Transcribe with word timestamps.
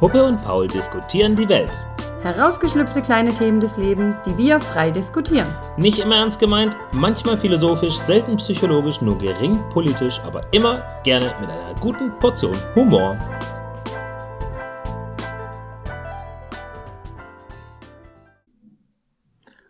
Huppe 0.00 0.24
und 0.24 0.42
Paul 0.42 0.66
diskutieren 0.66 1.36
die 1.36 1.46
Welt. 1.50 1.78
Herausgeschlüpfte 2.22 3.02
kleine 3.02 3.34
Themen 3.34 3.60
des 3.60 3.76
Lebens, 3.76 4.22
die 4.22 4.34
wir 4.38 4.58
frei 4.58 4.90
diskutieren. 4.90 5.46
Nicht 5.76 5.98
immer 5.98 6.16
ernst 6.16 6.40
gemeint, 6.40 6.74
manchmal 6.92 7.36
philosophisch, 7.36 7.96
selten 7.96 8.38
psychologisch, 8.38 9.02
nur 9.02 9.18
gering 9.18 9.62
politisch, 9.68 10.18
aber 10.20 10.50
immer 10.54 10.82
gerne 11.04 11.34
mit 11.38 11.50
einer 11.50 11.74
guten 11.80 12.18
Portion 12.18 12.56
Humor. 12.74 13.18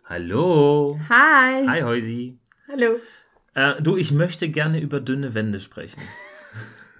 Hallo. 0.05 0.97
Hi. 1.09 1.67
Hi, 1.67 1.81
Heusi. 1.81 2.39
Hallo. 2.69 3.01
Äh, 3.53 3.81
du, 3.81 3.97
ich 3.97 4.13
möchte 4.13 4.47
gerne 4.47 4.79
über 4.79 5.01
dünne 5.01 5.33
Wände 5.33 5.59
sprechen. 5.59 6.01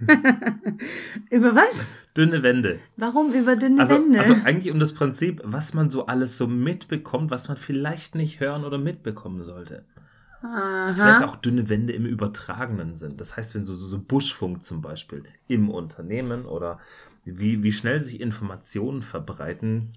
über 1.30 1.54
was? 1.54 1.86
Dünne 2.16 2.42
Wände. 2.42 2.80
Warum 2.96 3.32
über 3.32 3.56
dünne 3.56 3.80
Also, 3.80 3.94
Wände? 3.94 4.20
also 4.20 4.34
eigentlich 4.44 4.72
um 4.72 4.80
das 4.80 4.92
Prinzip, 4.92 5.40
was 5.44 5.74
man 5.74 5.90
so 5.90 6.06
alles 6.06 6.36
so 6.38 6.46
mitbekommt, 6.46 7.30
was 7.30 7.48
man 7.48 7.56
vielleicht 7.56 8.14
nicht 8.14 8.40
hören 8.40 8.64
oder 8.64 8.78
mitbekommen 8.78 9.44
sollte. 9.44 9.84
Vielleicht 10.40 11.22
auch 11.22 11.36
dünne 11.36 11.68
Wände 11.68 11.92
im 11.92 12.04
übertragenen 12.04 12.96
Sinn. 12.96 13.16
Das 13.16 13.36
heißt, 13.36 13.54
wenn 13.54 13.62
so, 13.62 13.74
so, 13.74 13.98
Buschfunk 14.00 14.64
zum 14.64 14.82
Beispiel 14.82 15.22
im 15.46 15.70
Unternehmen 15.70 16.46
oder 16.46 16.80
wie, 17.24 17.62
wie 17.62 17.70
schnell 17.70 18.00
sich 18.00 18.20
Informationen 18.20 19.02
verbreiten, 19.02 19.92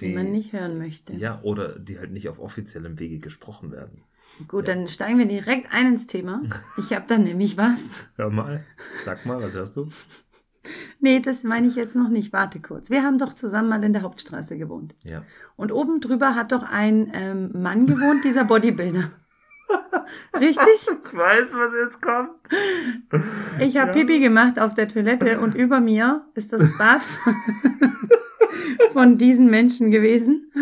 die 0.00 0.12
man 0.12 0.30
nicht 0.30 0.52
hören 0.52 0.76
möchte. 0.76 1.14
ja, 1.14 1.40
oder 1.42 1.78
die 1.78 1.98
halt 1.98 2.12
nicht 2.12 2.28
auf 2.28 2.38
offiziellem 2.38 2.98
Wege 2.98 3.18
gesprochen 3.18 3.72
werden. 3.72 4.02
Gut, 4.46 4.68
dann 4.68 4.86
steigen 4.88 5.18
wir 5.18 5.26
direkt 5.26 5.72
ein 5.72 5.88
ins 5.88 6.06
Thema. 6.06 6.42
Ich 6.78 6.92
habe 6.92 7.04
da 7.08 7.18
nämlich 7.18 7.56
was. 7.56 8.10
Hör 8.16 8.30
mal, 8.30 8.58
sag 9.04 9.26
mal, 9.26 9.42
was 9.42 9.54
hörst 9.54 9.76
du? 9.76 9.88
Nee, 11.00 11.20
das 11.20 11.44
meine 11.44 11.66
ich 11.66 11.76
jetzt 11.76 11.96
noch 11.96 12.10
nicht. 12.10 12.32
Warte 12.34 12.60
kurz. 12.60 12.90
Wir 12.90 13.02
haben 13.02 13.18
doch 13.18 13.32
zusammen 13.32 13.70
mal 13.70 13.82
in 13.84 13.94
der 13.94 14.02
Hauptstraße 14.02 14.58
gewohnt. 14.58 14.94
Ja. 15.02 15.22
Und 15.56 15.72
oben 15.72 16.00
drüber 16.00 16.34
hat 16.34 16.52
doch 16.52 16.62
ein 16.62 17.10
ähm, 17.14 17.62
Mann 17.62 17.86
gewohnt, 17.86 18.22
dieser 18.22 18.44
Bodybuilder. 18.44 19.10
Richtig? 20.38 20.66
Ich 20.82 21.16
weiß, 21.16 21.54
was 21.54 21.72
jetzt 21.72 22.02
kommt. 22.02 22.30
Ich 23.60 23.78
habe 23.78 23.92
Pipi 23.92 24.20
gemacht 24.20 24.58
auf 24.58 24.74
der 24.74 24.88
Toilette 24.88 25.40
und 25.40 25.54
über 25.54 25.80
mir 25.80 26.26
ist 26.34 26.52
das 26.52 26.76
Bad 26.76 27.02
von, 27.02 27.34
von 28.92 29.18
diesen 29.18 29.48
Menschen 29.48 29.90
gewesen. 29.90 30.52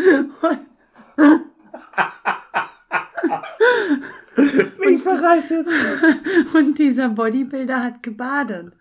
Ich 4.89 5.03
verreiß 5.03 5.51
jetzt. 5.51 5.73
Und 6.55 6.79
dieser 6.79 7.09
Bodybuilder 7.09 7.83
hat 7.85 8.03
gebadet. 8.03 8.73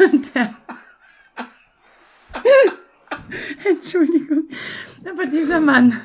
Und 0.00 0.34
der. 0.34 0.54
Entschuldigung. 3.64 4.48
Aber 5.08 5.24
dieser 5.26 5.60
Mann 5.60 5.98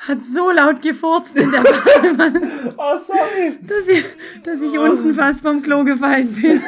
hat 0.00 0.24
so 0.24 0.50
laut 0.50 0.82
gefurzt 0.82 1.38
in 1.38 1.50
der 1.50 1.60
Badewanne, 1.62 2.74
Oh, 2.76 2.96
sorry. 2.96 3.56
dass 3.62 3.86
ich, 3.88 4.04
dass 4.42 4.60
ich 4.60 4.76
unten 4.76 5.14
fast 5.14 5.42
vom 5.42 5.62
Klo 5.62 5.84
gefallen 5.84 6.32
bin. 6.32 6.60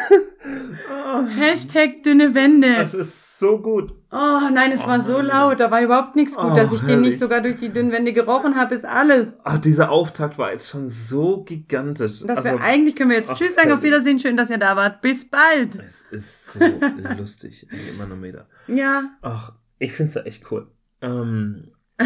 Hashtag 1.36 2.02
dünne 2.02 2.34
Wände. 2.34 2.68
Das 2.76 2.94
ist 2.94 3.38
so 3.38 3.58
gut. 3.60 3.92
Oh 4.10 4.48
nein, 4.52 4.72
es 4.72 4.86
war 4.86 5.00
so 5.00 5.20
laut, 5.20 5.58
da 5.60 5.70
war 5.70 5.82
überhaupt 5.82 6.16
nichts 6.16 6.34
gut, 6.36 6.52
Oh, 6.52 6.54
dass 6.54 6.72
ich 6.72 6.80
den 6.80 6.88
herrlich. 6.88 7.08
nicht 7.08 7.18
sogar 7.18 7.40
durch 7.40 7.56
die 7.58 7.68
dünnen 7.70 7.90
Wände 7.92 8.12
gerochen 8.12 8.56
habe, 8.56 8.74
ist 8.74 8.84
alles. 8.84 9.36
Ach, 9.44 9.58
dieser 9.58 9.90
Auftakt 9.90 10.38
war 10.38 10.52
jetzt 10.52 10.68
schon 10.70 10.88
so 10.88 11.42
gigantisch. 11.44 12.20
Dass 12.20 12.38
Also, 12.44 12.58
wir 12.58 12.60
eigentlich 12.60 12.94
können 12.96 13.10
wir 13.10 13.16
jetzt 13.16 13.30
ach, 13.30 13.36
Tschüss 13.36 13.54
sagen, 13.54 13.72
auf. 13.72 13.82
Wiedersehen, 13.82 14.18
schön, 14.18 14.36
dass 14.36 14.50
ihr 14.50 14.58
da 14.58 14.76
wart. 14.76 15.00
Bis 15.00 15.28
bald. 15.28 15.76
Es 15.76 16.02
ist 16.10 16.52
so 16.52 16.60
lustig. 17.18 17.66
Ein 17.70 17.98
Manometer. 17.98 18.46
Ja, 18.68 19.10
Ach, 19.22 19.52
ich 19.78 19.92
finde 19.92 20.08
es 20.10 20.14
ja 20.14 20.22
echt 20.22 20.50
cool. 20.50 20.68
Ähm, 21.02 21.72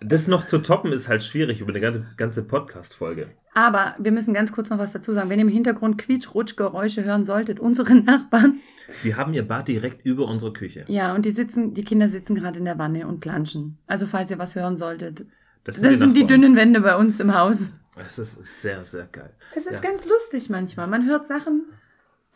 das 0.00 0.26
noch 0.28 0.44
zu 0.46 0.58
toppen 0.58 0.92
ist 0.92 1.08
halt 1.08 1.22
schwierig 1.22 1.60
über 1.60 1.70
eine 1.70 1.80
ganze, 1.80 2.04
ganze 2.16 2.42
Podcast-Folge. 2.44 3.28
aber 3.54 3.94
wir 3.98 4.12
müssen 4.12 4.34
ganz 4.34 4.52
kurz 4.52 4.70
noch 4.70 4.78
was 4.78 4.92
dazu 4.92 5.12
sagen. 5.12 5.30
Wenn 5.30 5.38
ihr 5.38 5.44
im 5.44 5.50
Hintergrund 5.50 5.98
Quietsch-Rutsch-Geräusche 6.00 7.04
hören 7.04 7.24
solltet, 7.24 7.60
unsere 7.60 7.94
Nachbarn, 8.02 8.60
Die 9.02 9.14
haben 9.14 9.32
ihr 9.34 9.46
Bad 9.46 9.68
direkt 9.68 10.04
über 10.06 10.26
unsere 10.28 10.52
Küche. 10.52 10.84
ja, 10.88 11.14
und 11.14 11.24
die 11.24 11.30
sitzen, 11.30 11.74
die 11.74 11.84
Kinder 11.84 12.08
sitzen 12.08 12.34
gerade 12.34 12.58
in 12.58 12.64
der 12.64 12.78
Wanne 12.78 13.06
und 13.06 13.20
planschen. 13.20 13.78
Also 13.86 14.06
falls 14.06 14.30
ihr 14.30 14.38
was 14.38 14.54
hören 14.54 14.76
solltet. 14.76 15.26
Das 15.64 15.80
Das 15.80 15.96
sind 15.98 16.16
die 16.16 16.26
dünnen 16.26 16.56
Wände 16.56 16.80
bei 16.80 16.96
uns 16.96 17.20
im 17.20 17.34
Haus. 17.34 17.70
Es 17.96 18.18
ist 18.18 18.60
sehr, 18.62 18.82
sehr 18.84 19.06
geil. 19.06 19.30
Es 19.54 19.66
ist 19.66 19.82
Ja. 19.82 19.90
ganz 19.90 20.04
lustig 20.06 20.50
manchmal. 20.50 20.86
Man 20.88 21.06
hört 21.06 21.26
Sachen, 21.26 21.64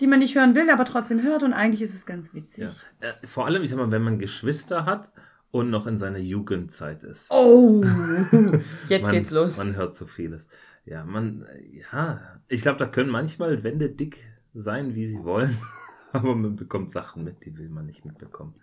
die 0.01 0.07
man 0.07 0.21
nicht 0.21 0.37
hören 0.37 0.55
will, 0.55 0.71
aber 0.71 0.85
trotzdem 0.85 1.21
hört 1.23 1.43
und 1.43 1.53
eigentlich 1.53 1.83
ist 1.83 1.95
es 1.95 2.07
ganz 2.07 2.33
witzig. 2.33 2.65
Ja. 3.03 3.09
Äh, 3.09 3.27
vor 3.27 3.45
allem, 3.47 3.63
ich 3.65 3.71
sag 3.71 3.77
mal, 3.77 3.91
wenn 3.91 4.03
man 4.03 4.19
Geschwister 4.21 4.87
hat 4.87 5.11
und 5.51 5.71
noch 5.71 5.87
in 5.87 5.99
seiner 5.99 6.19
Jugendzeit 6.19 7.05
ist. 7.05 7.31
Oh, 7.31 7.83
jetzt 8.89 9.05
man, 9.05 9.13
geht's 9.13 9.31
los. 9.31 9.57
Man 9.59 9.75
hört 9.77 9.95
so 9.95 10.07
vieles. 10.07 10.49
Ja, 10.85 11.05
man, 11.05 11.47
ja, 11.93 12.41
ich 12.49 12.63
glaube, 12.63 12.79
da 12.79 12.87
können 12.87 13.11
manchmal 13.11 13.63
Wände 13.63 13.91
dick 13.91 14.27
sein, 14.55 14.95
wie 14.95 15.07
sie 15.07 15.23
wollen. 15.25 15.57
Aber 16.13 16.35
man 16.35 16.57
bekommt 16.57 16.91
Sachen 16.91 17.25
mit, 17.25 17.45
die 17.45 17.57
will 17.59 17.69
man 17.69 17.87
nicht 17.87 18.05
mitbekommen. 18.05 18.55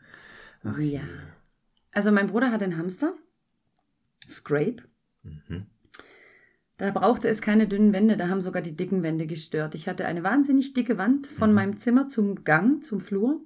ja. 0.80 1.02
Also 1.92 2.12
mein 2.12 2.28
Bruder 2.28 2.52
hat 2.52 2.62
einen 2.64 2.78
Hamster. 2.78 3.14
Scrape. 4.28 4.78
Mhm. 5.24 5.68
Da 6.78 6.92
brauchte 6.92 7.30
es 7.30 7.42
keine 7.42 7.68
dünnen 7.70 7.94
Wände, 7.94 8.18
da 8.18 8.28
haben 8.28 8.42
sogar 8.42 8.62
die 8.62 8.76
dicken 8.76 9.02
Wände 9.02 9.28
gestört. 9.28 9.76
Ich 9.76 9.88
hatte 9.88 10.06
eine 10.06 10.24
wahnsinnig 10.24 10.74
dicke 10.74 10.98
Wand 10.98 11.26
von 11.26 11.50
Mhm. 11.52 11.56
meinem 11.56 11.78
Zimmer 11.78 12.08
zum 12.08 12.44
Gang, 12.44 12.84
zum 12.84 13.00
Flur. 13.00 13.40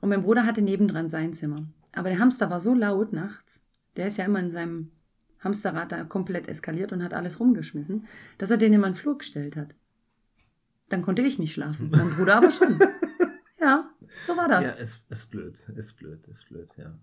Und 0.00 0.08
mein 0.10 0.22
Bruder 0.22 0.46
hatte 0.46 0.62
nebendran 0.62 1.08
sein 1.08 1.32
Zimmer. 1.32 1.66
Aber 1.96 2.10
der 2.10 2.18
Hamster 2.18 2.50
war 2.50 2.60
so 2.60 2.74
laut 2.74 3.12
nachts, 3.12 3.64
der 3.96 4.06
ist 4.06 4.18
ja 4.18 4.26
immer 4.26 4.38
in 4.38 4.50
seinem 4.50 4.92
Hamsterrad 5.40 5.90
da 5.90 6.04
komplett 6.04 6.46
eskaliert 6.46 6.92
und 6.92 7.02
hat 7.02 7.14
alles 7.14 7.40
rumgeschmissen, 7.40 8.06
dass 8.38 8.50
er 8.50 8.58
den 8.58 8.74
in 8.74 8.80
meinen 8.80 8.94
Flur 8.94 9.18
gestellt 9.18 9.56
hat. 9.56 9.74
Dann 10.90 11.02
konnte 11.02 11.22
ich 11.22 11.38
nicht 11.38 11.54
schlafen, 11.54 11.90
mein 11.90 12.10
Bruder 12.10 12.36
aber 12.36 12.50
schon. 12.52 12.78
Ja, 13.58 13.90
so 14.20 14.36
war 14.36 14.48
das. 14.48 14.66
Ja, 14.66 14.72
ist, 14.74 15.00
ist 15.08 15.30
blöd, 15.30 15.58
ist 15.74 15.94
blöd, 15.94 16.28
ist 16.28 16.46
blöd, 16.48 16.68
ja. 16.76 16.96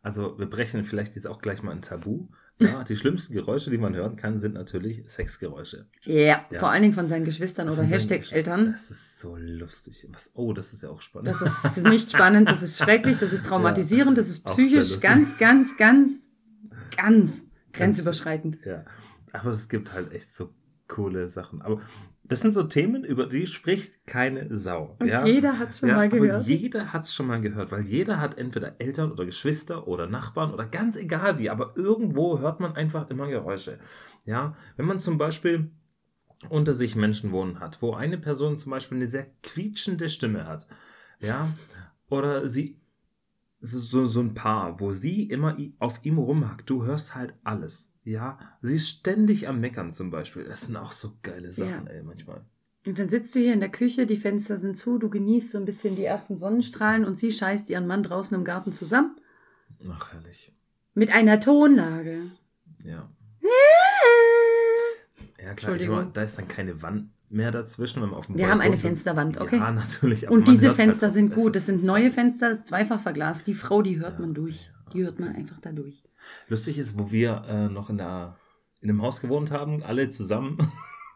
Also 0.00 0.38
wir 0.38 0.48
brechen 0.48 0.84
vielleicht 0.84 1.16
jetzt 1.16 1.26
auch 1.26 1.42
gleich 1.42 1.62
mal 1.62 1.72
ein 1.72 1.82
Tabu. 1.82 2.28
Ja, 2.60 2.82
die 2.82 2.96
schlimmsten 2.96 3.34
Geräusche, 3.34 3.70
die 3.70 3.78
man 3.78 3.94
hören 3.94 4.16
kann, 4.16 4.40
sind 4.40 4.54
natürlich 4.54 5.02
Sexgeräusche. 5.08 5.86
Ja, 6.04 6.44
Ja. 6.50 6.58
vor 6.58 6.70
allen 6.70 6.82
Dingen 6.82 6.94
von 6.94 7.06
seinen 7.06 7.24
Geschwistern 7.24 7.68
oder 7.68 7.76
Von 7.76 7.84
seinen 7.84 7.92
Hashtag 7.92 8.22
Gesch- 8.22 8.32
Eltern. 8.32 8.72
Das 8.72 8.90
ist 8.90 9.20
so 9.20 9.36
lustig. 9.36 10.08
Was, 10.12 10.30
oh, 10.34 10.52
das 10.52 10.72
ist 10.72 10.82
ja 10.82 10.90
auch 10.90 11.00
spannend. 11.00 11.28
Das 11.28 11.40
ist 11.42 11.84
nicht 11.84 12.10
spannend, 12.10 12.50
das 12.50 12.62
ist 12.62 12.78
schrecklich, 12.78 13.16
das 13.18 13.32
ist 13.32 13.46
traumatisierend, 13.46 14.18
das 14.18 14.28
ist 14.28 14.44
psychisch 14.44 14.98
ganz, 15.00 15.38
ganz, 15.38 15.76
ganz, 15.76 16.28
ganz 16.96 17.46
grenzüberschreitend. 17.72 18.58
Ja, 18.64 18.84
aber 19.32 19.50
es 19.50 19.68
gibt 19.68 19.92
halt 19.92 20.12
echt 20.12 20.32
so 20.34 20.52
coole 20.88 21.28
Sachen. 21.28 21.62
Aber 21.62 21.80
das 22.28 22.40
sind 22.40 22.52
so 22.52 22.62
Themen, 22.62 23.04
über 23.04 23.26
die 23.26 23.46
spricht 23.46 24.06
keine 24.06 24.54
Sau. 24.54 24.96
Und 25.00 25.08
ja? 25.08 25.24
jeder 25.24 25.58
hat's 25.58 25.78
schon 25.78 25.88
ja, 25.88 25.96
mal 25.96 26.08
gehört. 26.08 26.46
Jeder 26.46 26.92
hat 26.92 27.04
es 27.04 27.14
schon 27.14 27.26
mal 27.26 27.40
gehört, 27.40 27.72
weil 27.72 27.82
jeder 27.82 28.20
hat 28.20 28.36
entweder 28.36 28.80
Eltern 28.80 29.10
oder 29.10 29.24
Geschwister 29.24 29.88
oder 29.88 30.06
Nachbarn 30.06 30.52
oder 30.52 30.66
ganz 30.66 30.96
egal 30.96 31.38
wie, 31.38 31.48
aber 31.48 31.72
irgendwo 31.76 32.38
hört 32.38 32.60
man 32.60 32.76
einfach 32.76 33.08
immer 33.08 33.26
Geräusche. 33.28 33.78
Ja, 34.26 34.54
wenn 34.76 34.86
man 34.86 35.00
zum 35.00 35.16
Beispiel 35.16 35.70
unter 36.50 36.74
sich 36.74 36.94
Menschen 36.96 37.32
wohnen 37.32 37.60
hat, 37.60 37.80
wo 37.80 37.94
eine 37.94 38.18
Person 38.18 38.58
zum 38.58 38.70
Beispiel 38.70 38.98
eine 38.98 39.06
sehr 39.06 39.26
quietschende 39.42 40.08
Stimme 40.10 40.46
hat, 40.46 40.66
ja, 41.20 41.48
oder 42.08 42.46
sie 42.46 42.78
so, 43.60 44.06
so, 44.06 44.20
ein 44.20 44.34
Paar, 44.34 44.78
wo 44.80 44.92
sie 44.92 45.24
immer 45.24 45.56
auf 45.78 46.00
ihm 46.04 46.18
rumhackt, 46.18 46.70
du 46.70 46.84
hörst 46.84 47.14
halt 47.14 47.34
alles, 47.44 47.92
ja, 48.04 48.38
sie 48.62 48.76
ist 48.76 48.88
ständig 48.88 49.48
am 49.48 49.60
Meckern 49.60 49.92
zum 49.92 50.10
Beispiel, 50.10 50.44
das 50.44 50.62
sind 50.62 50.76
auch 50.76 50.92
so 50.92 51.12
geile 51.22 51.52
Sachen, 51.52 51.86
Ja. 51.86 51.92
ey, 51.92 52.02
manchmal. 52.02 52.42
Und 52.86 52.98
dann 52.98 53.08
sitzt 53.08 53.34
du 53.34 53.40
hier 53.40 53.52
in 53.52 53.60
der 53.60 53.70
Küche, 53.70 54.06
die 54.06 54.16
Fenster 54.16 54.56
sind 54.56 54.76
zu, 54.76 54.98
du 54.98 55.10
genießt 55.10 55.50
so 55.50 55.58
ein 55.58 55.64
bisschen 55.64 55.96
die 55.96 56.04
ersten 56.04 56.36
Sonnenstrahlen 56.36 57.04
und 57.04 57.14
sie 57.14 57.32
scheißt 57.32 57.68
ihren 57.70 57.86
Mann 57.86 58.02
draußen 58.02 58.36
im 58.36 58.44
Garten 58.44 58.72
zusammen 58.72 59.16
Ach, 59.90 60.12
herrlich, 60.12 60.52
mit 60.94 61.12
einer 61.14 61.40
Tonlage. 61.40 62.30
ja. 62.84 63.10
Ja, 65.40 65.54
klar, 65.54 65.76
mal, 65.88 66.10
da 66.12 66.22
ist 66.22 66.36
dann 66.36 66.48
keine 66.48 66.82
Wand 66.82 67.10
mehr 67.30 67.50
dazwischen, 67.50 68.02
wenn 68.02 68.10
man 68.10 68.18
auf 68.18 68.26
dem 68.26 68.34
Wir 68.34 68.42
Balkon 68.42 68.52
haben 68.52 68.60
eine 68.60 68.76
sitzt. 68.76 68.86
Fensterwand, 68.86 69.40
okay? 69.40 69.58
Ja, 69.58 69.70
natürlich. 69.72 70.28
Und 70.28 70.48
diese 70.48 70.68
hört's 70.68 70.78
halt 70.78 70.88
Fenster 70.88 71.10
sind 71.10 71.34
gut, 71.34 71.56
Es 71.56 71.66
das 71.66 71.66
sind 71.66 71.84
neue 71.84 72.10
Fenster, 72.10 72.48
das 72.48 72.58
ist 72.58 72.68
zweifach 72.68 73.00
verglast. 73.00 73.46
Die 73.46 73.54
Frau, 73.54 73.82
die 73.82 73.98
hört 73.98 74.18
man 74.18 74.34
durch. 74.34 74.70
Die 74.92 75.04
hört 75.04 75.18
man 75.18 75.34
einfach 75.34 75.60
da 75.60 75.72
durch. 75.72 76.02
Lustig 76.48 76.78
ist, 76.78 76.98
wo 76.98 77.10
wir 77.10 77.44
äh, 77.46 77.68
noch 77.68 77.90
in, 77.90 77.98
der, 77.98 78.36
in 78.80 78.90
einem 78.90 79.02
Haus 79.02 79.20
gewohnt 79.20 79.50
haben, 79.50 79.82
alle 79.82 80.08
zusammen, 80.10 80.58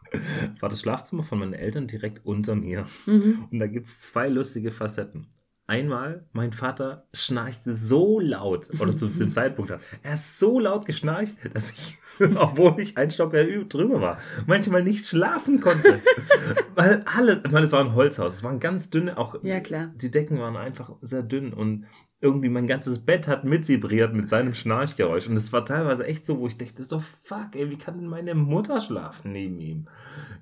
war 0.59 0.69
das 0.69 0.81
Schlafzimmer 0.81 1.23
von 1.23 1.39
meinen 1.39 1.53
Eltern 1.53 1.87
direkt 1.87 2.25
unter 2.25 2.55
mir. 2.55 2.87
Mhm. 3.05 3.47
Und 3.51 3.59
da 3.59 3.67
gibt's 3.67 4.01
zwei 4.01 4.29
lustige 4.29 4.71
Facetten. 4.71 5.27
Einmal, 5.65 6.25
mein 6.33 6.51
Vater 6.51 7.07
schnarchte 7.13 7.75
so 7.75 8.19
laut, 8.19 8.69
oder 8.81 8.95
zu 8.95 9.07
dem 9.07 9.31
Zeitpunkt, 9.31 9.71
er 10.03 10.11
hat 10.11 10.19
so 10.19 10.59
laut 10.59 10.85
geschnarcht, 10.85 11.33
dass 11.53 11.71
ich, 11.71 11.97
obwohl 12.35 12.79
ich 12.81 12.97
ein 12.97 13.11
Stock 13.11 13.31
drüber 13.31 14.01
war, 14.01 14.19
manchmal 14.45 14.83
nicht 14.83 15.07
schlafen 15.07 15.61
konnte. 15.61 16.01
Weil 16.75 17.03
alle, 17.05 17.41
meine, 17.49 17.65
es 17.65 17.71
war 17.71 17.79
ein 17.79 17.95
Holzhaus, 17.95 18.35
es 18.35 18.43
waren 18.43 18.59
ganz 18.59 18.89
dünne, 18.89 19.17
auch 19.17 19.41
Ja, 19.41 19.61
klar. 19.61 19.91
die 19.95 20.11
Decken 20.11 20.37
waren 20.39 20.57
einfach 20.57 20.91
sehr 21.01 21.23
dünn 21.23 21.53
und 21.53 21.85
irgendwie 22.23 22.47
mein 22.47 22.67
ganzes 22.67 23.05
Bett 23.05 23.27
hat 23.27 23.43
mitvibriert 23.43 24.13
mit 24.13 24.29
seinem 24.29 24.53
Schnarchgeräusch. 24.53 25.27
Und 25.27 25.35
es 25.35 25.51
war 25.51 25.65
teilweise 25.65 26.05
echt 26.05 26.25
so, 26.25 26.39
wo 26.39 26.47
ich 26.47 26.57
dachte, 26.57 26.85
so 26.85 26.99
fuck, 26.99 27.49
ey, 27.53 27.69
wie 27.69 27.77
kann 27.77 27.99
denn 27.99 28.07
meine 28.07 28.33
Mutter 28.33 28.79
schlafen 28.79 29.33
neben 29.33 29.59
ihm? 29.59 29.89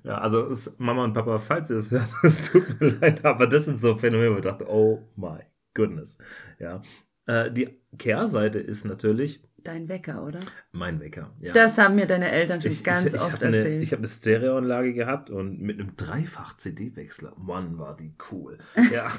Ja, 0.04 0.18
also 0.18 0.46
ist 0.46 0.78
Mama 0.78 1.02
und 1.02 1.12
Papa, 1.12 1.40
falls 1.40 1.70
ihr 1.70 1.78
es 1.78 1.90
hört, 1.90 2.08
es 2.22 2.50
tut 2.50 2.80
mir 2.80 2.90
leid, 3.00 3.24
aber 3.24 3.48
das 3.48 3.64
sind 3.64 3.80
so 3.80 3.98
Phänomene, 3.98 4.32
wo 4.32 4.36
ich 4.36 4.42
dachte, 4.42 4.66
oh 4.70 5.08
my 5.16 5.40
goodness. 5.74 6.18
Ja. 6.60 6.82
Äh, 7.26 7.50
die 7.50 7.80
Kehrseite 7.98 8.60
ist 8.60 8.84
natürlich, 8.84 9.42
Dein 9.64 9.88
Wecker, 9.88 10.24
oder? 10.24 10.40
mein 10.72 11.00
Wecker. 11.00 11.32
Ja. 11.40 11.52
Das 11.52 11.78
haben 11.78 11.94
mir 11.94 12.06
deine 12.06 12.30
Eltern 12.30 12.60
schon 12.60 12.82
ganz 12.82 13.08
ich, 13.08 13.14
ich 13.14 13.20
oft 13.20 13.34
hab 13.34 13.42
eine, 13.42 13.56
erzählt. 13.56 13.82
Ich 13.82 13.92
habe 13.92 14.00
eine 14.00 14.08
Stereoanlage 14.08 14.92
gehabt 14.92 15.30
und 15.30 15.60
mit 15.60 15.78
einem 15.78 15.96
Dreifach-CD-Wechsler. 15.96 17.34
Mann, 17.38 17.78
war 17.78 17.96
die 17.96 18.14
cool. 18.30 18.58
Ja. 18.92 19.10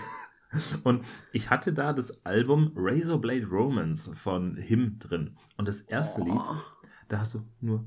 Und 0.84 1.04
ich 1.32 1.50
hatte 1.50 1.74
da 1.74 1.94
das 1.94 2.26
Album 2.26 2.72
Razorblade 2.76 3.48
Romance 3.48 4.12
von 4.14 4.56
Him 4.58 5.00
drin. 5.00 5.38
Und 5.58 5.68
das 5.68 5.82
erste 5.82 6.22
Oh. 6.22 6.26
Lied, 6.26 6.42
da 7.10 7.20
hast 7.20 7.34
du 7.34 7.42
nur 7.62 7.86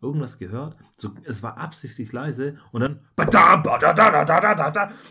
irgendwas 0.00 0.38
gehört. 0.38 0.76
So, 0.96 1.10
es 1.24 1.42
war 1.42 1.58
absichtlich 1.58 2.12
leise 2.12 2.56
und 2.72 2.80
dann 2.80 3.00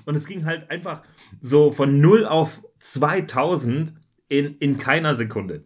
und 0.05 0.15
es 0.15 0.25
ging 0.25 0.45
halt 0.45 0.69
einfach 0.69 1.03
so 1.41 1.71
von 1.71 1.99
0 1.99 2.25
auf 2.25 2.63
2000 2.79 3.93
in, 4.29 4.55
in 4.57 4.77
keiner 4.77 5.15
Sekunde. 5.15 5.65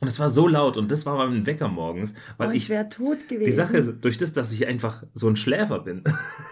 Und 0.00 0.08
es 0.08 0.18
war 0.18 0.28
so 0.28 0.46
laut 0.48 0.76
und 0.76 0.92
das 0.92 1.06
war 1.06 1.16
mein 1.16 1.46
Wecker 1.46 1.68
morgens, 1.68 2.14
weil 2.36 2.48
oh, 2.48 2.50
ich 2.50 2.64
ich, 2.64 2.68
wäre 2.68 2.88
tot 2.88 3.26
gewesen. 3.28 3.46
die 3.46 3.52
Sache 3.52 3.76
ist, 3.78 4.00
durch 4.02 4.18
das, 4.18 4.34
dass 4.34 4.52
ich 4.52 4.66
einfach 4.66 5.04
so 5.14 5.28
ein 5.28 5.36
Schläfer 5.36 5.78
bin, 5.78 6.04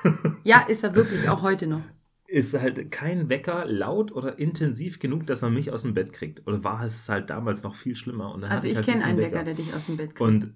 ja, 0.44 0.60
ist 0.60 0.84
er 0.84 0.94
wirklich 0.94 1.28
auch 1.28 1.42
heute 1.42 1.66
noch. 1.66 1.82
ist 2.32 2.54
halt 2.54 2.90
kein 2.90 3.28
Wecker 3.28 3.66
laut 3.66 4.10
oder 4.10 4.38
intensiv 4.38 4.98
genug, 4.98 5.26
dass 5.26 5.42
man 5.42 5.52
mich 5.52 5.70
aus 5.70 5.82
dem 5.82 5.92
Bett 5.92 6.14
kriegt. 6.14 6.46
Oder 6.46 6.64
war 6.64 6.82
es 6.82 7.08
halt 7.08 7.28
damals 7.28 7.62
noch 7.62 7.74
viel 7.74 7.94
schlimmer? 7.94 8.34
Also 8.34 8.48
hatte 8.48 8.68
ich 8.68 8.76
halt 8.76 8.86
kenne 8.86 9.04
einen 9.04 9.18
Wecker, 9.18 9.44
der 9.44 9.54
dich 9.54 9.74
aus 9.74 9.86
dem 9.86 9.98
Bett 9.98 10.14
kriegt. 10.14 10.20
Und 10.20 10.54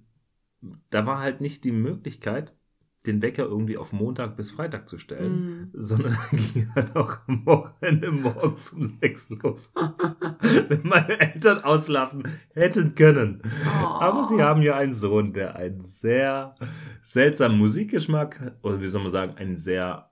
da 0.89 1.05
war 1.05 1.19
halt 1.19 1.39
nicht 1.39 1.63
die 1.63 1.71
Möglichkeit, 1.71 2.55
den 3.05 3.21
Wecker 3.21 3.43
irgendwie 3.43 3.77
auf 3.77 3.93
Montag 3.93 4.35
bis 4.35 4.51
Freitag 4.51 4.89
zu 4.89 4.97
stellen, 4.97 5.45
Mhm. 5.45 5.69
sondern 5.73 6.17
ging 6.53 6.69
halt 6.75 6.95
auch 6.95 7.17
am 7.27 7.45
Wochenende 7.45 8.11
morgens 8.11 8.71
um 8.71 8.83
sechs 8.83 9.29
los. 9.29 9.71
Wenn 10.67 10.81
meine 10.83 11.19
Eltern 11.19 11.63
auslaffen 11.63 12.23
hätten 12.53 12.95
können. 12.95 13.41
Aber 13.83 14.23
sie 14.23 14.41
haben 14.41 14.61
ja 14.61 14.75
einen 14.75 14.93
Sohn, 14.93 15.33
der 15.33 15.55
einen 15.55 15.85
sehr 15.85 16.55
seltsamen 17.01 17.57
Musikgeschmack, 17.57 18.57
oder 18.63 18.81
wie 18.81 18.87
soll 18.87 19.03
man 19.03 19.11
sagen, 19.11 19.35
einen 19.37 19.55
sehr 19.57 20.09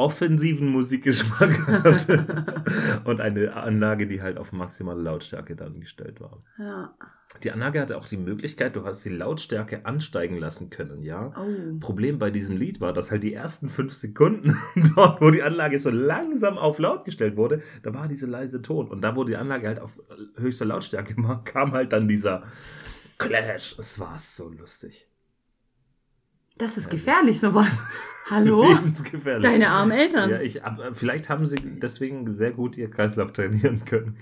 offensiven 0.00 0.68
Musikgeschmack 0.68 1.66
hat. 1.66 2.06
Und 3.04 3.20
eine 3.20 3.54
Anlage, 3.54 4.06
die 4.06 4.22
halt 4.22 4.38
auf 4.38 4.52
maximale 4.52 5.00
Lautstärke 5.02 5.54
dann 5.54 5.78
gestellt 5.80 6.20
war. 6.20 6.42
ja. 6.58 6.94
Die 7.44 7.52
Anlage 7.52 7.80
hatte 7.80 7.96
auch 7.96 8.08
die 8.08 8.16
Möglichkeit, 8.16 8.74
du 8.74 8.84
hast 8.84 9.04
die 9.04 9.10
Lautstärke 9.10 9.86
ansteigen 9.86 10.36
lassen 10.36 10.68
können, 10.68 11.02
ja. 11.02 11.32
Oh. 11.36 11.78
Problem 11.78 12.18
bei 12.18 12.32
diesem 12.32 12.56
Lied 12.56 12.80
war, 12.80 12.92
dass 12.92 13.12
halt 13.12 13.22
die 13.22 13.32
ersten 13.32 13.68
fünf 13.68 13.92
Sekunden 13.92 14.58
dort, 14.96 15.20
wo 15.20 15.30
die 15.30 15.44
Anlage 15.44 15.78
so 15.78 15.90
langsam 15.90 16.58
auf 16.58 16.80
laut 16.80 17.04
gestellt 17.04 17.36
wurde, 17.36 17.62
da 17.84 17.94
war 17.94 18.08
diese 18.08 18.26
leise 18.26 18.62
Ton. 18.62 18.88
Und 18.88 19.02
da, 19.02 19.14
wo 19.14 19.22
die 19.22 19.36
Anlage 19.36 19.68
halt 19.68 19.78
auf 19.78 20.02
höchster 20.36 20.64
Lautstärke 20.64 21.14
war, 21.18 21.44
kam 21.44 21.70
halt 21.70 21.92
dann 21.92 22.08
dieser 22.08 22.42
Clash. 23.18 23.76
Es 23.78 24.00
war 24.00 24.18
so 24.18 24.48
lustig. 24.48 25.08
Das 26.58 26.76
ist 26.76 26.90
gefährlich, 26.90 27.38
sowas. 27.38 27.78
Hallo? 28.30 28.62
Lebensgefährlich. 28.62 29.42
Deine 29.42 29.68
armen 29.68 29.90
Eltern. 29.90 30.30
Ja, 30.30 30.40
ich, 30.40 30.60
vielleicht 30.92 31.28
haben 31.28 31.46
sie 31.46 31.56
deswegen 31.56 32.30
sehr 32.32 32.52
gut 32.52 32.76
ihr 32.76 32.88
Kreislauf 32.88 33.32
trainieren 33.32 33.84
können. 33.84 34.16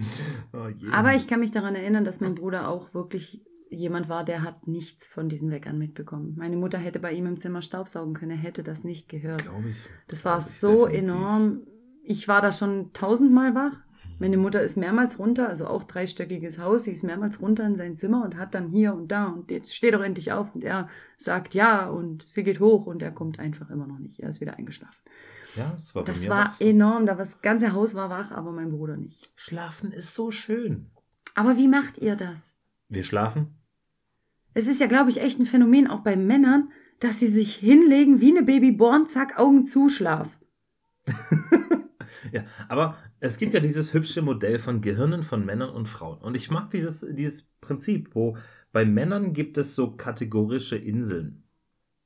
Oh. 0.52 0.68
Aber 0.92 1.14
ich 1.14 1.26
kann 1.26 1.40
mich 1.40 1.50
daran 1.50 1.74
erinnern, 1.74 2.04
dass 2.04 2.20
mein 2.20 2.34
Bruder 2.34 2.68
auch 2.68 2.94
wirklich 2.94 3.42
jemand 3.70 4.08
war, 4.08 4.24
der 4.24 4.42
hat 4.42 4.66
nichts 4.66 5.08
von 5.08 5.28
diesen 5.28 5.50
Weckern 5.50 5.78
mitbekommen. 5.78 6.34
Meine 6.36 6.56
Mutter 6.56 6.78
hätte 6.78 6.98
bei 6.98 7.12
ihm 7.12 7.26
im 7.26 7.38
Zimmer 7.38 7.62
staubsaugen 7.62 8.14
können, 8.14 8.32
er 8.32 8.36
hätte 8.38 8.62
das 8.62 8.84
nicht 8.84 9.08
gehört. 9.08 9.42
Glaube 9.42 9.70
ich. 9.70 9.76
Das 10.08 10.24
war 10.24 10.40
so 10.40 10.86
definitiv. 10.86 11.14
enorm. 11.14 11.62
Ich 12.02 12.28
war 12.28 12.40
da 12.40 12.52
schon 12.52 12.92
tausendmal 12.94 13.54
wach. 13.54 13.78
Meine 14.20 14.36
Mutter 14.36 14.60
ist 14.62 14.76
mehrmals 14.76 15.18
runter, 15.18 15.48
also 15.48 15.66
auch 15.68 15.84
dreistöckiges 15.84 16.58
Haus. 16.58 16.84
Sie 16.84 16.90
ist 16.90 17.04
mehrmals 17.04 17.40
runter 17.40 17.64
in 17.64 17.76
sein 17.76 17.94
Zimmer 17.94 18.24
und 18.24 18.36
hat 18.36 18.52
dann 18.54 18.68
hier 18.68 18.92
und 18.94 19.08
da 19.12 19.26
und 19.26 19.50
jetzt 19.50 19.76
steh 19.76 19.90
doch 19.92 20.02
endlich 20.02 20.32
auf 20.32 20.54
und 20.54 20.64
er 20.64 20.88
sagt 21.16 21.54
ja 21.54 21.86
und 21.88 22.26
sie 22.26 22.42
geht 22.42 22.58
hoch 22.58 22.86
und 22.86 23.00
er 23.02 23.12
kommt 23.12 23.38
einfach 23.38 23.70
immer 23.70 23.86
noch 23.86 23.98
nicht. 24.00 24.18
Er 24.20 24.28
ist 24.28 24.40
wieder 24.40 24.56
eingeschlafen. 24.56 25.00
Ja, 25.54 25.70
das 25.72 25.94
war 25.94 26.02
bei 26.02 26.10
Das 26.12 26.24
mir 26.24 26.30
war 26.30 26.48
auch 26.50 26.54
so. 26.54 26.64
enorm. 26.64 27.06
Da 27.06 27.12
war 27.12 27.18
das 27.18 27.42
ganze 27.42 27.72
Haus 27.72 27.94
war 27.94 28.10
wach, 28.10 28.32
aber 28.32 28.50
mein 28.52 28.70
Bruder 28.72 28.96
nicht. 28.96 29.30
Schlafen 29.36 29.92
ist 29.92 30.14
so 30.14 30.30
schön. 30.30 30.90
Aber 31.34 31.56
wie 31.56 31.68
macht 31.68 31.98
ihr 31.98 32.16
das? 32.16 32.56
Wir 32.88 33.04
schlafen 33.04 33.54
Es 34.54 34.66
ist 34.66 34.80
ja, 34.80 34.88
glaube 34.88 35.10
ich, 35.10 35.20
echt 35.20 35.38
ein 35.38 35.46
Phänomen 35.46 35.86
auch 35.86 36.00
bei 36.00 36.16
Männern, 36.16 36.70
dass 36.98 37.20
sie 37.20 37.28
sich 37.28 37.54
hinlegen 37.54 38.20
wie 38.20 38.30
eine 38.30 38.42
Babyborn, 38.42 39.06
zack, 39.06 39.38
Augen 39.38 39.64
zu, 39.64 39.88
Schlaf. 39.88 40.40
Ja, 42.32 42.44
aber 42.68 42.96
es 43.20 43.38
gibt 43.38 43.54
ja 43.54 43.60
dieses 43.60 43.94
hübsche 43.94 44.22
Modell 44.22 44.58
von 44.58 44.80
Gehirnen 44.80 45.22
von 45.22 45.44
Männern 45.44 45.70
und 45.70 45.88
Frauen. 45.88 46.18
Und 46.18 46.36
ich 46.36 46.50
mag 46.50 46.70
dieses, 46.70 47.06
dieses 47.10 47.44
Prinzip, 47.60 48.14
wo 48.14 48.36
bei 48.72 48.84
Männern 48.84 49.32
gibt 49.32 49.58
es 49.58 49.74
so 49.74 49.96
kategorische 49.96 50.76
Inseln. 50.76 51.44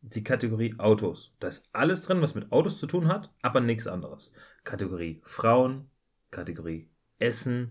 Die 0.01 0.25
Kategorie 0.25 0.75
Autos. 0.79 1.35
Da 1.39 1.49
ist 1.49 1.69
alles 1.73 2.03
drin, 2.03 2.23
was 2.23 2.35
mit 2.35 2.51
Autos 2.51 2.79
zu 2.79 2.87
tun 2.87 3.09
hat, 3.09 3.33
aber 3.41 3.61
nichts 3.61 3.87
anderes. 3.87 4.33
Kategorie 4.65 5.21
Frauen, 5.23 5.91
Kategorie 6.31 6.91
Essen, 7.19 7.71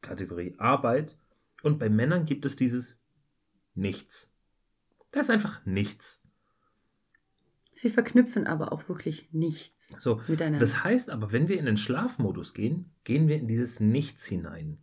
Kategorie 0.00 0.54
Arbeit. 0.58 1.18
Und 1.62 1.78
bei 1.78 1.88
Männern 1.88 2.24
gibt 2.24 2.44
es 2.44 2.56
dieses 2.56 2.98
Nichts. 3.74 4.30
Da 5.12 5.20
ist 5.20 5.30
einfach 5.30 5.64
nichts. 5.66 6.26
Sie 7.74 7.88
verknüpfen 7.88 8.46
aber 8.46 8.72
auch 8.72 8.88
wirklich 8.88 9.28
nichts 9.32 9.96
So, 9.98 10.20
miteinander. 10.28 10.58
das 10.60 10.84
heißt 10.84 11.08
aber, 11.10 11.32
wenn 11.32 11.48
wir 11.48 11.58
in 11.58 11.64
den 11.64 11.78
Schlafmodus 11.78 12.52
gehen, 12.52 12.90
gehen 13.04 13.28
wir 13.28 13.36
in 13.36 13.46
dieses 13.48 13.80
Nichts 13.80 14.26
hinein. 14.26 14.78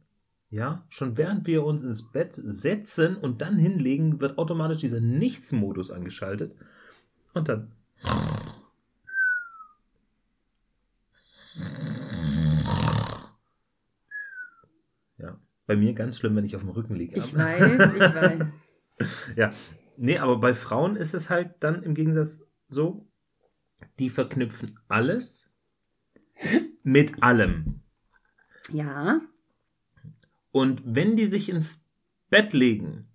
Ja, 0.50 0.84
schon 0.90 1.16
während 1.16 1.46
wir 1.46 1.64
uns 1.64 1.84
ins 1.84 2.12
Bett 2.12 2.34
setzen 2.44 3.16
und 3.16 3.42
dann 3.44 3.60
hinlegen, 3.60 4.20
wird 4.20 4.40
automatisch 4.40 4.80
dieser 4.80 5.00
Nichts-Modus 5.00 5.92
angeschaltet. 5.92 6.56
Und 7.36 7.48
dann. 7.48 7.72
Ja, 15.18 15.38
bei 15.68 15.76
mir 15.76 15.94
ganz 15.94 16.18
schlimm, 16.18 16.36
wenn 16.36 16.46
ich 16.46 16.56
auf 16.56 16.62
dem 16.62 16.70
Rücken 16.70 16.96
liege. 16.96 17.16
ich 17.18 17.36
weiß, 17.36 17.94
ich 17.94 18.00
weiß. 18.16 18.66
Ja, 19.38 19.54
nee, 19.96 20.18
aber 20.18 20.42
bei 20.42 20.54
Frauen 20.54 20.98
ist 20.98 21.14
es 21.14 21.30
halt 21.30 21.52
dann 21.62 21.84
im 21.84 21.94
Gegensatz 21.94 22.42
so, 22.70 23.08
die 24.00 24.10
verknüpfen 24.10 24.80
alles 24.88 25.50
mit 26.84 27.22
allem. 27.22 27.82
Ja, 28.72 29.22
Und 30.52 30.82
wenn 30.86 31.16
die 31.16 31.26
sich 31.26 31.50
ins 31.50 31.82
Bett 32.30 32.54
legen, 32.54 33.08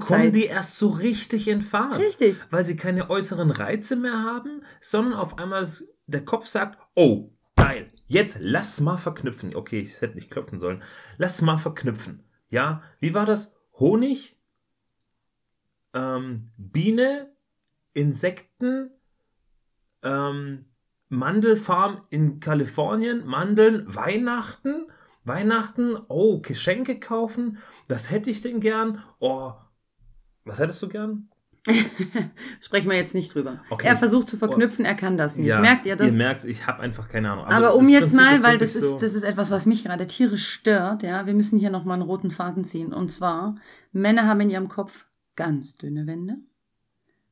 kommen 0.00 0.32
die 0.32 0.46
erst 0.46 0.78
so 0.78 0.88
richtig 0.88 1.48
in 1.48 1.60
Fahrt. 1.60 1.98
Richtig. 1.98 2.36
Weil 2.50 2.64
sie 2.64 2.76
keine 2.76 3.10
äußeren 3.10 3.50
Reize 3.50 3.96
mehr 3.96 4.22
haben, 4.22 4.62
sondern 4.80 5.14
auf 5.14 5.38
einmal 5.38 5.66
der 6.06 6.24
Kopf 6.24 6.46
sagt, 6.46 6.78
oh, 6.94 7.30
geil, 7.56 7.92
jetzt 8.06 8.38
lass 8.40 8.80
mal 8.80 8.96
verknüpfen. 8.96 9.54
Okay, 9.54 9.80
ich 9.80 10.00
hätte 10.00 10.14
nicht 10.14 10.30
klopfen 10.30 10.58
sollen. 10.58 10.82
Lass 11.18 11.42
mal 11.42 11.58
verknüpfen. 11.58 12.22
Ja, 12.48 12.82
wie 13.00 13.14
war 13.14 13.26
das? 13.26 13.54
Honig, 13.74 14.36
ähm, 15.94 16.50
Biene, 16.56 17.30
Insekten, 17.94 18.90
ähm, 20.02 20.64
Mandelfarm 21.08 22.02
in 22.10 22.40
Kalifornien, 22.40 23.24
Mandeln, 23.26 23.84
Weihnachten, 23.94 24.86
Weihnachten, 25.24 25.96
oh, 26.08 26.40
Geschenke 26.40 27.00
kaufen, 27.00 27.58
was 27.88 28.10
hätte 28.10 28.30
ich 28.30 28.40
denn 28.40 28.60
gern? 28.60 29.02
Oh, 29.18 29.52
was 30.44 30.58
hättest 30.58 30.82
du 30.82 30.88
gern? 30.88 31.28
Sprechen 32.60 32.88
wir 32.90 32.96
jetzt 32.96 33.14
nicht 33.14 33.34
drüber. 33.34 33.60
Okay. 33.70 33.86
Er 33.86 33.96
versucht 33.96 34.28
zu 34.28 34.36
verknüpfen, 34.36 34.84
er 34.84 34.94
kann 34.94 35.18
das 35.18 35.36
nicht. 35.36 35.48
Merkt 35.58 35.86
ihr 35.86 35.96
das? 35.96 36.12
Ihr 36.12 36.18
merkt, 36.18 36.44
ich 36.44 36.66
habe 36.66 36.80
einfach 36.80 37.08
keine 37.08 37.30
Ahnung. 37.32 37.44
Aber 37.44 37.66
das 37.66 37.74
um 37.74 37.88
jetzt 37.88 38.14
Prinzip 38.14 38.20
mal, 38.20 38.42
weil 38.42 38.58
das 38.58 38.74
ist, 38.74 38.98
das 38.98 39.14
ist 39.14 39.24
etwas, 39.24 39.50
was 39.50 39.66
mich 39.66 39.84
gerade 39.84 40.06
tierisch 40.06 40.48
stört, 40.48 41.02
ja, 41.02 41.26
wir 41.26 41.34
müssen 41.34 41.58
hier 41.58 41.70
nochmal 41.70 41.94
einen 41.94 42.08
roten 42.08 42.30
Faden 42.30 42.64
ziehen. 42.64 42.92
Und 42.92 43.10
zwar, 43.10 43.56
Männer 43.92 44.26
haben 44.26 44.40
in 44.40 44.50
ihrem 44.50 44.68
Kopf 44.68 45.06
ganz 45.36 45.76
dünne 45.76 46.06
Wände. 46.06 46.38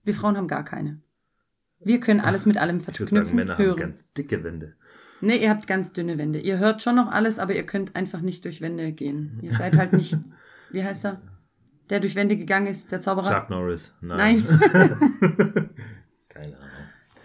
Wir 0.06 0.14
Frauen 0.14 0.36
haben 0.36 0.48
gar 0.48 0.64
keine. 0.64 1.00
Wir 1.80 2.00
können 2.00 2.20
alles 2.20 2.46
mit 2.46 2.56
allem 2.56 2.78
Ich 2.78 2.86
würde 2.86 2.96
verknüpfen, 2.96 3.26
sagen, 3.26 3.36
Männer 3.36 3.58
hören. 3.58 3.70
haben 3.72 3.76
ganz 3.80 4.12
dicke 4.12 4.42
Wände. 4.44 4.74
Nee, 5.20 5.36
ihr 5.36 5.50
habt 5.50 5.66
ganz 5.66 5.92
dünne 5.92 6.16
Wände. 6.18 6.38
Ihr 6.40 6.58
hört 6.58 6.82
schon 6.82 6.94
noch 6.96 7.10
alles, 7.10 7.38
aber 7.38 7.54
ihr 7.54 7.64
könnt 7.66 7.96
einfach 7.96 8.20
nicht 8.20 8.44
durch 8.44 8.60
Wände 8.60 8.92
gehen. 8.92 9.38
Ihr 9.42 9.52
seid 9.52 9.76
halt 9.76 9.92
nicht, 9.92 10.16
wie 10.70 10.84
heißt 10.84 11.04
er? 11.06 11.20
Der 11.90 12.00
durch 12.00 12.14
Wände 12.16 12.36
gegangen 12.36 12.66
ist, 12.66 12.90
der 12.92 13.00
Zauberer. 13.00 13.30
Chuck 13.40 13.50
Norris. 13.50 13.94
Nein. 14.00 14.44
Nein. 14.72 14.96
keine 16.28 16.56
Ahnung. 16.56 16.68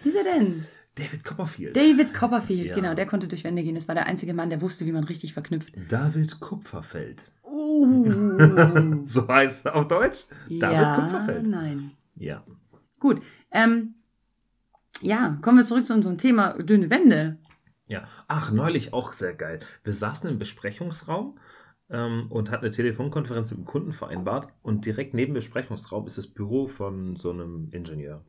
Wie 0.02 0.08
ist 0.08 0.16
er 0.16 0.24
denn? 0.24 0.64
David 0.94 1.24
Copperfield. 1.24 1.76
David 1.76 2.12
Copperfield, 2.14 2.68
Ja. 2.70 2.74
genau, 2.74 2.94
der 2.94 3.06
konnte 3.06 3.26
durch 3.28 3.44
Wände 3.44 3.62
gehen. 3.62 3.74
Das 3.74 3.88
war 3.88 3.94
der 3.94 4.06
einzige 4.06 4.34
Mann, 4.34 4.50
der 4.50 4.60
wusste, 4.60 4.84
wie 4.86 4.92
man 4.92 5.04
richtig 5.04 5.32
verknüpft. 5.32 5.72
David 5.88 6.38
Kupferfeld. 6.40 7.30
Uh, 7.44 9.02
So 9.04 9.26
heißt 9.28 9.66
er 9.66 9.74
auf 9.76 9.88
Deutsch. 9.88 10.26
David 10.48 10.78
ja, 10.78 10.94
Kupferfeld. 11.00 11.46
nein. 11.46 11.92
Ja. 12.16 12.44
Gut, 13.02 13.20
ähm, 13.50 13.96
ja, 15.00 15.36
kommen 15.42 15.58
wir 15.58 15.64
zurück 15.64 15.84
zu 15.84 15.92
unserem 15.92 16.18
Thema 16.18 16.52
dünne 16.62 16.88
Wände. 16.88 17.36
Ja. 17.88 18.04
Ach, 18.28 18.52
neulich 18.52 18.92
auch 18.92 19.12
sehr 19.12 19.34
geil. 19.34 19.58
Wir 19.82 19.92
saßen 19.92 20.30
im 20.30 20.38
Besprechungsraum 20.38 21.36
ähm, 21.90 22.28
und 22.30 22.52
hatten 22.52 22.64
eine 22.64 22.70
Telefonkonferenz 22.70 23.50
mit 23.50 23.58
dem 23.58 23.64
Kunden 23.64 23.90
vereinbart 23.90 24.52
und 24.62 24.86
direkt 24.86 25.14
neben 25.14 25.34
Besprechungsraum 25.34 26.06
ist 26.06 26.16
das 26.16 26.28
Büro 26.28 26.68
von 26.68 27.16
so 27.16 27.30
einem 27.30 27.70
Ingenieur. 27.72 28.24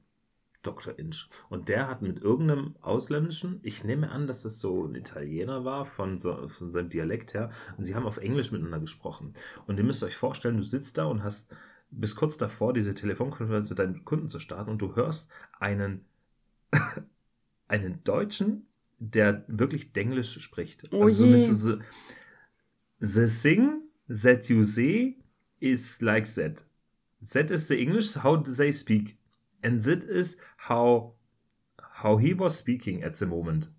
Dr. 0.63 0.97
Inch. 0.97 1.29
Und 1.49 1.69
der 1.69 1.87
hat 1.87 2.01
mit 2.01 2.19
irgendeinem 2.23 2.75
ausländischen, 2.81 3.59
ich 3.61 3.83
nehme 3.83 4.09
an, 4.09 4.25
dass 4.25 4.41
das 4.41 4.59
so 4.59 4.87
ein 4.87 4.95
Italiener 4.95 5.65
war, 5.65 5.85
von, 5.85 6.17
so, 6.17 6.47
von 6.47 6.71
seinem 6.71 6.89
Dialekt 6.89 7.35
her, 7.35 7.51
und 7.77 7.83
sie 7.83 7.93
haben 7.93 8.07
auf 8.07 8.17
Englisch 8.17 8.51
miteinander 8.51 8.79
gesprochen. 8.79 9.35
Und 9.67 9.77
ihr 9.77 9.83
müsst 9.83 10.01
euch 10.01 10.15
vorstellen, 10.15 10.57
du 10.57 10.63
sitzt 10.63 10.97
da 10.97 11.05
und 11.05 11.23
hast 11.23 11.53
bis 12.00 12.15
kurz 12.15 12.38
davor, 12.38 12.73
diese 12.73 12.95
Telefonkonferenz 12.95 13.69
mit 13.69 13.79
deinem 13.79 14.05
Kunden 14.05 14.29
zu 14.29 14.39
starten, 14.39 14.71
und 14.71 14.81
du 14.81 14.95
hörst 14.95 15.29
einen, 15.59 16.05
einen 17.67 18.03
Deutschen, 18.03 18.67
der 19.00 19.43
wirklich 19.47 19.93
Denglisch 19.93 20.39
spricht. 20.39 20.91
Oh 20.91 21.03
also 21.03 21.25
je. 21.25 21.31
mit 21.31 21.45
so, 21.45 21.53
so, 21.53 21.77
The 23.00 23.27
thing 23.27 23.81
that 24.07 24.50
you 24.50 24.63
say 24.63 25.17
is 25.59 26.01
like 26.01 26.25
that. 26.35 26.63
That 27.33 27.51
is 27.51 27.67
the 27.67 27.81
English 27.81 28.15
how 28.15 28.38
they 28.38 28.71
speak. 28.71 29.17
And 29.62 29.81
that 29.81 30.03
is 30.03 30.38
how 30.69 31.15
how 32.03 32.17
he 32.17 32.33
was 32.33 32.57
speaking 32.57 33.03
at 33.03 33.15
the 33.15 33.25
moment. 33.25 33.69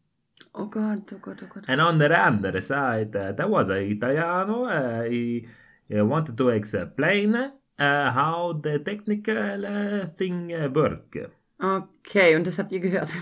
Oh 0.55 0.67
Gott, 0.67 1.13
oh 1.13 1.19
Gott, 1.19 1.43
oh 1.43 1.47
Gott. 1.47 1.65
And 1.69 1.81
on 1.81 1.99
the 1.99 2.13
other 2.15 2.61
side, 2.61 3.17
uh, 3.17 3.33
there 3.33 3.49
was 3.49 3.71
a 3.71 3.83
Italiano. 3.83 4.65
Uh, 4.67 5.03
he, 5.05 5.47
he 5.89 6.01
wanted 6.01 6.37
to 6.37 6.51
explain 6.51 7.53
uh, 7.81 8.15
how 8.15 8.55
the 8.63 8.79
technical 8.79 9.65
uh, 9.65 10.07
thing 10.17 10.53
uh, 10.53 10.75
work. 10.75 11.31
Okay, 11.59 12.37
und 12.37 12.47
das 12.47 12.59
habt 12.59 12.73
ihr 12.73 12.81
gehört. 12.81 13.15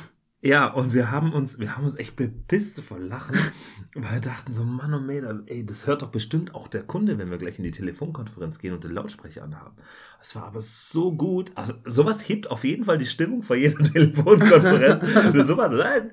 Ja, 0.44 0.66
und 0.66 0.92
wir 0.92 1.12
haben 1.12 1.32
uns, 1.32 1.61
wir 1.61 1.76
haben 1.76 1.85
uns 1.85 1.94
echt 1.94 2.16
bepisst 2.16 2.80
vor 2.80 2.99
Lachen, 2.99 3.38
weil 3.94 4.14
wir 4.14 4.21
dachten 4.21 4.52
so, 4.52 4.64
Mann 4.64 4.92
und 4.92 5.06
Mädel, 5.06 5.44
ey, 5.47 5.64
das 5.64 5.87
hört 5.87 6.02
doch 6.02 6.11
bestimmt 6.11 6.52
auch 6.52 6.66
der 6.66 6.82
Kunde, 6.82 7.16
wenn 7.16 7.30
wir 7.30 7.38
gleich 7.38 7.59
in 7.59 7.64
die 7.64 7.71
Telefonkonferenz 7.71 8.59
gehen 8.59 8.75
und 8.75 8.82
den 8.82 8.90
Lautsprecher 8.90 9.44
anhaben. 9.44 9.76
Es 10.21 10.35
war 10.35 10.42
aber 10.42 10.61
so 10.61 11.14
gut. 11.14 11.52
Also, 11.54 11.75
sowas 11.85 12.28
hebt 12.28 12.50
auf 12.50 12.64
jeden 12.64 12.82
Fall 12.82 12.99
die 12.99 13.06
Stimmung 13.06 13.44
vor 13.44 13.54
jeder 13.54 13.85
Telefonkonferenz. 13.85 15.00
du 15.32 15.44
sowas, 15.44 15.73
äh, 15.75 16.11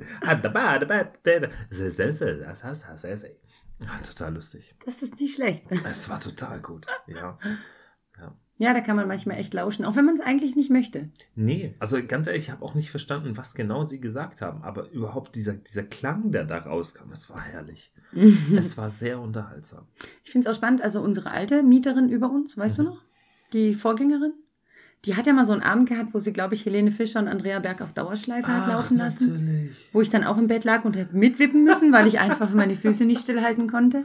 total 4.03 4.35
lustig. 4.35 4.75
Das 4.85 5.01
ist 5.01 5.19
nicht 5.19 5.33
schlecht. 5.33 5.63
Es 5.89 6.07
war 6.07 6.19
total 6.19 6.59
gut. 6.59 6.85
Ja. 7.07 7.39
Ja, 8.61 8.73
da 8.73 8.81
kann 8.81 8.97
man 8.97 9.07
manchmal 9.07 9.37
echt 9.37 9.53
lauschen, 9.53 9.85
auch 9.85 9.95
wenn 9.95 10.03
man 10.03 10.15
es 10.15 10.21
eigentlich 10.21 10.55
nicht 10.57 10.69
möchte. 10.69 11.07
Nee, 11.33 11.75
also 11.79 11.97
ganz 12.05 12.27
ehrlich, 12.27 12.43
ich 12.43 12.51
habe 12.51 12.61
auch 12.63 12.75
nicht 12.75 12.91
verstanden, 12.91 13.37
was 13.37 13.55
genau 13.55 13.85
sie 13.85 14.01
gesagt 14.01 14.41
haben, 14.41 14.63
aber 14.63 14.89
überhaupt 14.91 15.35
dieser, 15.37 15.53
dieser 15.53 15.83
Klang, 15.83 16.31
der 16.33 16.43
da 16.43 16.57
rauskam, 16.57 17.09
es 17.13 17.29
war 17.29 17.39
herrlich. 17.41 17.93
es 18.55 18.77
war 18.77 18.89
sehr 18.89 19.19
unterhaltsam. 19.21 19.87
Ich 20.25 20.31
finde 20.31 20.47
es 20.49 20.53
auch 20.53 20.57
spannend, 20.57 20.81
also 20.81 21.01
unsere 21.01 21.31
alte 21.31 21.63
Mieterin 21.63 22.09
über 22.09 22.29
uns, 22.29 22.57
weißt 22.57 22.79
Mhm. 22.79 22.83
du 22.83 22.89
noch? 22.89 23.01
Die 23.53 23.73
Vorgängerin? 23.73 24.33
Die 25.05 25.15
hat 25.15 25.25
ja 25.25 25.31
mal 25.31 25.45
so 25.45 25.53
einen 25.53 25.61
Abend 25.61 25.87
gehabt, 25.87 26.13
wo 26.13 26.19
sie, 26.19 26.33
glaube 26.33 26.55
ich, 26.55 26.65
Helene 26.65 26.91
Fischer 26.91 27.21
und 27.21 27.29
Andrea 27.29 27.59
Berg 27.59 27.81
auf 27.81 27.93
Dauerschleife 27.93 28.49
hat 28.49 28.67
laufen 28.67 28.97
lassen. 28.97 29.31
natürlich. 29.45 29.87
Wo 29.93 30.01
ich 30.01 30.09
dann 30.09 30.25
auch 30.25 30.37
im 30.37 30.47
Bett 30.47 30.65
lag 30.65 30.83
und 30.83 30.97
hätte 30.97 31.15
mitwippen 31.15 31.63
müssen, 31.63 31.93
weil 31.93 32.05
ich 32.07 32.19
einfach 32.19 32.53
meine 32.53 32.75
Füße 32.75 33.05
nicht 33.05 33.21
stillhalten 33.21 33.69
konnte. 33.71 34.03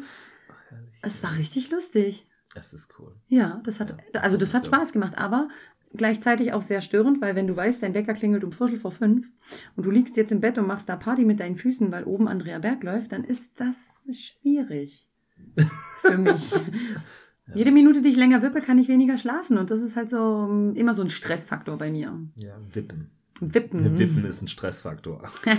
Es 1.03 1.25
war 1.25 1.37
richtig 1.37 1.73
lustig. 1.73 2.27
Es 2.55 2.73
ist 2.73 2.89
cool. 2.99 3.15
Ja, 3.29 3.61
das 3.65 3.81
hat, 3.81 3.97
also 4.15 4.37
das 4.37 4.55
hat 4.55 4.67
Spaß 4.67 4.93
gemacht, 4.93 5.19
aber 5.19 5.49
gleichzeitig 5.93 6.53
auch 6.53 6.63
sehr 6.63 6.81
störend, 6.81 7.21
weil 7.21 7.37
wenn 7.37 7.47
du 7.47 7.57
weißt, 7.57 7.83
dein 7.83 7.95
Wecker 7.95 8.15
klingelt 8.15 8.45
um 8.45 8.53
Viertel 8.53 8.77
vor 8.77 8.91
fünf 8.91 9.31
und 9.77 9.87
du 9.87 9.91
liegst 9.91 10.17
jetzt 10.17 10.33
im 10.33 10.41
Bett 10.41 10.59
und 10.59 10.67
machst 10.67 10.89
da 10.89 10.97
Party 10.97 11.25
mit 11.25 11.41
deinen 11.41 11.57
Füßen, 11.57 11.93
weil 11.93 12.05
oben 12.05 12.29
Andrea 12.29 12.59
Berg 12.59 12.83
läuft, 12.83 13.13
dann 13.13 13.25
ist 13.25 13.61
das 13.61 14.07
schwierig 14.11 15.11
für 16.01 16.19
mich. 16.19 16.53
Jede 17.55 17.73
Minute, 17.73 18.01
die 18.01 18.09
ich 18.09 18.17
länger 18.17 18.43
wippe, 18.43 18.61
kann 18.61 18.79
ich 18.79 18.89
weniger 18.89 19.17
schlafen 19.17 19.59
und 19.59 19.71
das 19.71 19.81
ist 19.81 19.97
halt 19.97 20.09
so 20.09 20.49
ähm, 20.49 20.75
immer 20.77 20.95
so 20.95 21.03
ein 21.03 21.11
Stressfaktor 21.11 21.77
bei 21.77 21.91
mir. 21.91 22.19
Ja, 22.37 22.59
Wippen. 22.73 23.11
Wippen. 23.41 23.99
Wippen 23.99 24.25
ist 24.25 24.43
ein 24.43 24.49
Stressfaktor. 24.49 25.29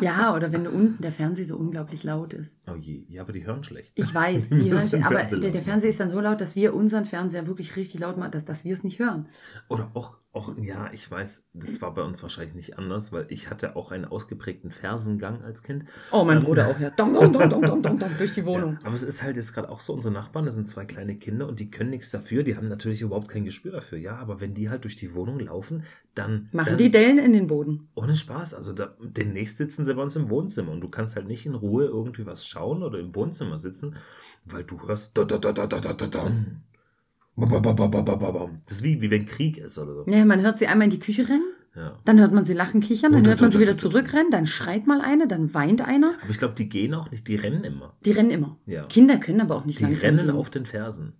Ja, 0.00 0.34
oder 0.34 0.52
wenn 0.52 0.66
unten 0.66 1.02
der 1.02 1.12
Fernseher 1.12 1.46
so 1.46 1.56
unglaublich 1.56 2.04
laut 2.04 2.34
ist. 2.34 2.58
Oh 2.70 2.76
je, 2.76 3.04
ja, 3.08 3.22
aber 3.22 3.32
die 3.32 3.46
hören 3.46 3.64
schlecht. 3.64 3.92
Ich 3.94 4.14
weiß, 4.14 4.48
die 4.50 4.70
hören, 4.70 4.86
sind 4.86 5.04
aber 5.04 5.24
der, 5.24 5.50
der. 5.50 5.62
Fernseher 5.62 5.90
ist 5.90 6.00
dann 6.00 6.10
so 6.10 6.20
laut, 6.20 6.40
dass 6.40 6.54
wir 6.54 6.74
unseren 6.74 7.04
Fernseher 7.04 7.46
wirklich 7.46 7.76
richtig 7.76 8.00
laut 8.00 8.18
machen, 8.18 8.30
dass, 8.30 8.44
dass 8.44 8.64
wir 8.64 8.74
es 8.74 8.84
nicht 8.84 8.98
hören. 8.98 9.26
Oder 9.68 9.90
auch, 9.94 10.18
auch, 10.32 10.52
ja, 10.58 10.90
ich 10.92 11.10
weiß, 11.10 11.46
das 11.54 11.80
war 11.80 11.94
bei 11.94 12.02
uns 12.02 12.22
wahrscheinlich 12.22 12.54
nicht 12.54 12.78
anders, 12.78 13.10
weil 13.10 13.26
ich 13.30 13.48
hatte 13.48 13.74
auch 13.74 13.90
einen 13.90 14.04
ausgeprägten 14.04 14.70
Fersengang 14.70 15.40
als 15.40 15.62
Kind. 15.62 15.86
Oh, 16.12 16.24
mein 16.24 16.40
Bruder 16.40 16.68
auch, 16.68 16.78
ja. 16.78 16.90
Dong, 16.90 17.14
dong, 17.14 17.32
dong, 17.32 17.48
dong, 17.48 17.62
dong, 17.62 17.82
dong, 17.82 17.98
dong, 17.98 18.10
durch 18.18 18.32
die 18.32 18.44
Wohnung. 18.44 18.74
Ja, 18.74 18.86
aber 18.86 18.94
es 18.94 19.02
ist 19.02 19.22
halt 19.22 19.36
jetzt 19.36 19.54
gerade 19.54 19.70
auch 19.70 19.80
so, 19.80 19.94
unsere 19.94 20.12
Nachbarn, 20.12 20.44
das 20.44 20.56
sind 20.56 20.68
zwei 20.68 20.84
kleine 20.84 21.16
Kinder 21.16 21.48
und 21.48 21.58
die 21.58 21.70
können 21.70 21.88
nichts 21.88 22.10
dafür, 22.10 22.42
die 22.42 22.56
haben 22.56 22.68
natürlich 22.68 23.00
überhaupt 23.00 23.28
kein 23.28 23.44
Gespür 23.44 23.72
dafür, 23.72 23.96
ja, 23.96 24.16
aber 24.16 24.42
wenn 24.42 24.52
die 24.52 24.68
halt 24.68 24.84
durch 24.84 24.96
die 24.96 25.14
Wohnung 25.14 25.40
laufen, 25.40 25.84
dann... 26.14 26.50
Machen 26.52 26.70
dann, 26.70 26.78
die 26.78 26.90
Dellen 26.90 27.18
in 27.18 27.32
den 27.32 27.46
Boden. 27.46 27.88
Ohne 27.94 28.14
Spaß, 28.14 28.52
also 28.52 28.74
da, 28.74 28.94
demnächst 29.00 29.56
sitzen 29.56 29.85
sie 29.86 29.94
bei 29.94 30.02
uns 30.02 30.14
im 30.16 30.28
Wohnzimmer 30.28 30.72
und 30.72 30.80
du 30.82 30.88
kannst 30.88 31.16
halt 31.16 31.26
nicht 31.26 31.46
in 31.46 31.54
Ruhe 31.54 31.86
irgendwie 31.86 32.26
was 32.26 32.46
schauen 32.46 32.82
oder 32.82 32.98
im 32.98 33.14
Wohnzimmer 33.14 33.58
sitzen, 33.58 33.96
weil 34.44 34.64
du 34.64 34.80
hörst... 34.86 35.12
Das 35.14 35.26
ist 38.68 38.82
wie, 38.82 39.00
wie 39.00 39.10
wenn 39.10 39.26
Krieg 39.26 39.58
ist 39.58 39.78
oder 39.78 39.94
so. 39.94 40.04
Ja, 40.10 40.24
man 40.24 40.40
hört 40.42 40.58
sie 40.58 40.66
einmal 40.66 40.86
in 40.86 40.90
die 40.90 40.98
Küche 40.98 41.28
rennen, 41.28 41.52
Ja. 41.74 41.92
dann 42.04 42.18
hört 42.18 42.32
man 42.32 42.44
sie 42.44 42.54
lachen, 42.54 42.80
kichern, 42.80 43.12
dann 43.12 43.26
hört 43.26 43.40
man 43.40 43.50
sie 43.50 43.58
wieder 43.60 43.76
zurückrennen, 43.84 44.30
dann 44.30 44.46
schreit 44.46 44.86
mal 44.86 45.00
eine, 45.00 45.26
dann 45.28 45.52
weint 45.54 45.82
einer. 45.82 46.14
Aber 46.22 46.30
ich 46.30 46.38
glaube, 46.38 46.54
die 46.54 46.68
gehen 46.68 46.94
auch 46.94 47.10
nicht, 47.10 47.28
die 47.28 47.36
rennen 47.36 47.64
immer. 47.64 47.94
Die 48.04 48.12
rennen 48.12 48.30
immer. 48.30 48.56
Ja. 48.66 48.84
Kinder 48.86 49.18
können 49.18 49.40
aber 49.42 49.56
auch 49.56 49.64
nicht 49.66 49.80
Die 49.80 49.84
langsam 49.84 50.14
rennen 50.16 50.26
gehen. 50.28 50.36
auf 50.36 50.50
den 50.50 50.64
Fersen. 50.66 51.12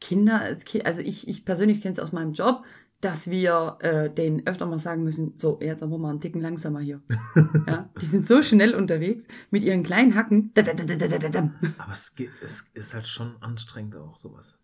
Kinder, 0.00 0.40
als 0.40 0.64
Ki- 0.64 0.82
also 0.82 1.02
ich, 1.02 1.28
ich 1.28 1.44
persönlich 1.44 1.80
kenne 1.80 1.92
es 1.92 2.00
aus 2.00 2.12
meinem 2.12 2.32
Job, 2.32 2.64
dass 3.04 3.30
wir 3.30 3.76
äh, 3.80 4.10
denen 4.10 4.46
öfter 4.46 4.66
mal 4.66 4.78
sagen 4.78 5.04
müssen, 5.04 5.34
so, 5.36 5.58
jetzt 5.60 5.82
aber 5.82 5.98
mal 5.98 6.10
einen 6.10 6.20
Ticken 6.20 6.40
langsamer 6.40 6.80
hier. 6.80 7.02
ja, 7.66 7.90
die 8.00 8.06
sind 8.06 8.26
so 8.26 8.40
schnell 8.40 8.74
unterwegs 8.74 9.26
mit 9.50 9.62
ihren 9.62 9.82
kleinen 9.82 10.14
Hacken. 10.14 10.52
Aber 10.56 11.92
es, 11.92 12.14
es 12.42 12.70
ist 12.72 12.94
halt 12.94 13.06
schon 13.06 13.36
anstrengend 13.40 13.96
auch, 13.96 14.16
sowas. 14.16 14.58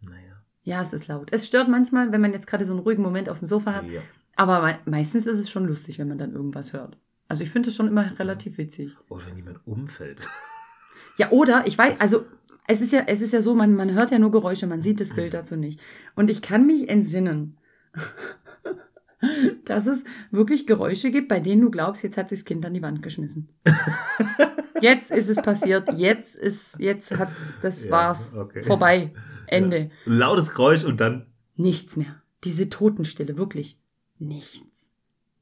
Naja. 0.00 0.42
Ja, 0.64 0.82
es 0.82 0.92
ist 0.92 1.08
laut. 1.08 1.28
Es 1.32 1.46
stört 1.46 1.68
manchmal, 1.68 2.12
wenn 2.12 2.20
man 2.20 2.32
jetzt 2.32 2.46
gerade 2.46 2.64
so 2.64 2.74
einen 2.74 2.82
ruhigen 2.82 3.02
Moment 3.02 3.30
auf 3.30 3.38
dem 3.38 3.46
Sofa 3.46 3.72
hat. 3.72 3.86
Ja. 3.86 4.02
Aber 4.36 4.60
me 4.62 4.76
meistens 4.84 5.26
ist 5.26 5.38
es 5.38 5.48
schon 5.48 5.66
lustig, 5.66 5.98
wenn 5.98 6.08
man 6.08 6.18
dann 6.18 6.34
irgendwas 6.34 6.74
hört. 6.74 6.98
Also 7.26 7.42
ich 7.42 7.50
finde 7.50 7.70
es 7.70 7.76
schon 7.76 7.88
immer 7.88 8.18
relativ 8.18 8.58
witzig. 8.58 8.96
Oder 9.08 9.26
wenn 9.26 9.36
jemand 9.36 9.66
umfällt. 9.66 10.28
Ja, 11.16 11.30
oder 11.30 11.66
ich 11.66 11.76
weiß, 11.76 12.00
also 12.00 12.26
es 12.68 12.80
ist 12.80 12.92
ja, 12.92 13.02
es 13.06 13.22
ist 13.22 13.32
ja 13.32 13.42
so, 13.42 13.54
man, 13.54 13.74
man 13.74 13.94
hört 13.94 14.10
ja 14.10 14.18
nur 14.18 14.30
Geräusche, 14.30 14.66
man 14.66 14.80
sieht 14.80 15.00
das 15.00 15.14
Bild 15.14 15.34
dazu 15.34 15.56
nicht. 15.56 15.80
Und 16.14 16.28
ich 16.28 16.42
kann 16.42 16.66
mich 16.66 16.88
entsinnen, 16.88 17.56
dass 19.64 19.86
es 19.86 20.04
wirklich 20.30 20.66
Geräusche 20.66 21.10
gibt, 21.10 21.28
bei 21.28 21.40
denen 21.40 21.62
du 21.62 21.70
glaubst, 21.70 22.02
jetzt 22.02 22.16
hat 22.16 22.28
sich 22.28 22.40
das 22.40 22.44
Kind 22.44 22.64
an 22.64 22.74
die 22.74 22.82
Wand 22.82 23.02
geschmissen. 23.02 23.48
Jetzt 24.80 25.10
ist 25.10 25.28
es 25.28 25.42
passiert, 25.42 25.88
jetzt 25.96 26.36
ist, 26.36 26.78
jetzt 26.78 27.18
hat's, 27.18 27.50
das 27.62 27.86
Ja, 27.86 27.90
war's, 27.90 28.32
okay. 28.34 28.62
vorbei, 28.62 29.12
Ende. 29.48 29.88
Lautes 30.04 30.50
Geräusch 30.52 30.84
und 30.84 31.00
dann. 31.00 31.26
Nichts 31.56 31.96
mehr. 31.96 32.22
Diese 32.44 32.68
Totenstille, 32.68 33.36
wirklich 33.38 33.76
nichts. 34.20 34.92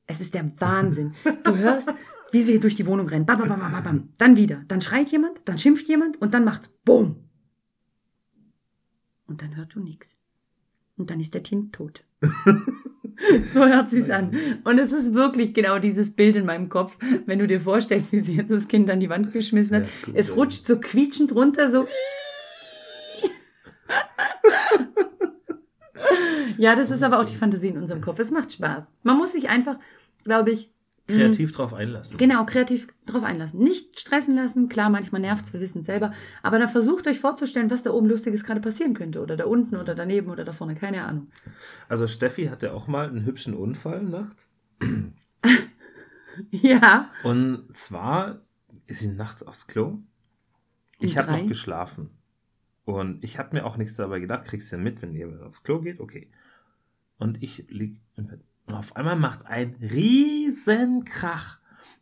Es 0.06 0.22
ist 0.22 0.32
der 0.32 0.50
Wahnsinn. 0.60 1.12
Du 1.44 1.54
hörst, 1.56 1.90
wie 2.32 2.40
sie 2.40 2.60
durch 2.60 2.76
die 2.76 2.86
Wohnung 2.86 3.08
rennen. 3.08 3.26
Bam, 3.26 3.38
bam, 3.38 3.48
bam, 3.48 3.60
bam, 3.72 3.84
bam. 3.84 4.08
Dann 4.16 4.36
wieder. 4.36 4.64
Dann 4.68 4.80
schreit 4.80 5.10
jemand, 5.10 5.40
dann 5.44 5.58
schimpft 5.58 5.86
jemand 5.86 6.20
und 6.22 6.32
dann 6.32 6.44
macht's 6.44 6.68
BUM. 6.86 7.28
Und 9.26 9.42
dann 9.42 9.54
hörst 9.54 9.74
du 9.74 9.80
nichts. 9.80 10.16
Und 10.96 11.10
dann 11.10 11.20
ist 11.20 11.34
der 11.34 11.42
Kind 11.42 11.74
tot. 11.74 12.04
so 12.22 13.66
hört 13.66 13.90
sich's 13.90 14.10
an. 14.10 14.36
Und 14.64 14.78
es 14.78 14.92
ist 14.92 15.14
wirklich 15.14 15.52
genau 15.54 15.78
dieses 15.78 16.14
Bild 16.16 16.36
in 16.36 16.46
meinem 16.46 16.68
Kopf, 16.68 16.96
wenn 17.26 17.38
du 17.38 17.46
dir 17.46 17.60
vorstellst, 17.60 18.12
wie 18.12 18.20
sie 18.20 18.36
jetzt 18.36 18.50
das 18.50 18.68
Kind 18.68 18.90
an 18.90 19.00
die 19.00 19.10
Wand 19.10 19.32
geschmissen 19.32 19.76
hat. 19.76 19.86
Gut, 20.04 20.14
Es 20.16 20.34
rutscht 20.36 20.66
so 20.66 20.78
quietschend 20.78 21.34
runter, 21.34 21.70
so. 21.70 21.86
Ja, 26.58 26.74
das 26.74 26.90
ist 26.90 27.02
aber 27.02 27.20
auch 27.20 27.24
die 27.24 27.34
Fantasie 27.34 27.68
in 27.68 27.76
unserem 27.76 28.00
Kopf. 28.00 28.18
Es 28.18 28.30
macht 28.30 28.52
Spaß. 28.52 28.90
Man 29.02 29.18
muss 29.18 29.32
sich 29.32 29.50
einfach, 29.50 29.78
glaube 30.24 30.52
ich, 30.52 30.70
Kreativ 31.08 31.52
drauf 31.52 31.72
einlassen. 31.72 32.18
genau 32.18 32.44
kreativ 32.44 32.88
drauf 33.06 33.22
einlassen. 33.22 33.60
Nicht 33.60 34.00
stressen 34.00 34.34
lassen. 34.34 34.68
Klar, 34.68 34.90
manchmal 34.90 35.20
nervt's, 35.20 35.52
wir 35.52 35.60
wissen 35.60 35.78
es 35.78 35.86
selber. 35.86 36.12
Aber 36.42 36.58
dann 36.58 36.68
versucht 36.68 37.06
euch 37.06 37.20
vorzustellen, 37.20 37.70
was 37.70 37.84
da 37.84 37.90
oben 37.90 38.08
Lustiges 38.08 38.42
gerade 38.42 38.60
passieren 38.60 38.94
könnte. 38.94 39.20
Oder 39.22 39.36
da 39.36 39.44
unten 39.44 39.76
oder 39.76 39.94
daneben 39.94 40.30
oder 40.30 40.44
da 40.44 40.52
vorne. 40.52 40.74
Keine 40.74 41.06
Ahnung. 41.06 41.28
Also 41.88 42.08
Steffi 42.08 42.46
hatte 42.46 42.72
auch 42.72 42.88
mal 42.88 43.08
einen 43.08 43.24
hübschen 43.24 43.54
Unfall 43.54 44.02
nachts. 44.02 44.52
Ja. 46.50 47.10
Und 47.24 47.74
zwar 47.74 48.42
ist 48.84 49.00
sie 49.00 49.08
nachts 49.08 49.42
aufs 49.42 49.66
Klo. 49.66 50.00
Ich 50.98 51.16
habe 51.16 51.32
noch 51.32 51.46
geschlafen. 51.46 52.10
Und 52.84 53.24
ich 53.24 53.38
habe 53.38 53.56
mir 53.56 53.64
auch 53.64 53.76
nichts 53.76 53.94
dabei 53.94 54.20
gedacht. 54.20 54.44
Kriegst 54.44 54.70
du 54.70 54.76
ja 54.76 54.82
mit, 54.82 55.00
wenn 55.00 55.14
ihr 55.14 55.44
aufs 55.46 55.62
Klo 55.62 55.80
geht? 55.80 55.98
Okay. 55.98 56.30
Und 57.18 57.42
ich 57.42 57.64
lieg 57.68 58.00
im 58.16 58.26
Bett. 58.26 58.44
Und 58.66 58.74
auf 58.74 58.96
einmal 58.96 59.16
macht 59.16 59.46
ein 59.46 59.76
riesen 59.80 61.04
Krach. 61.04 61.58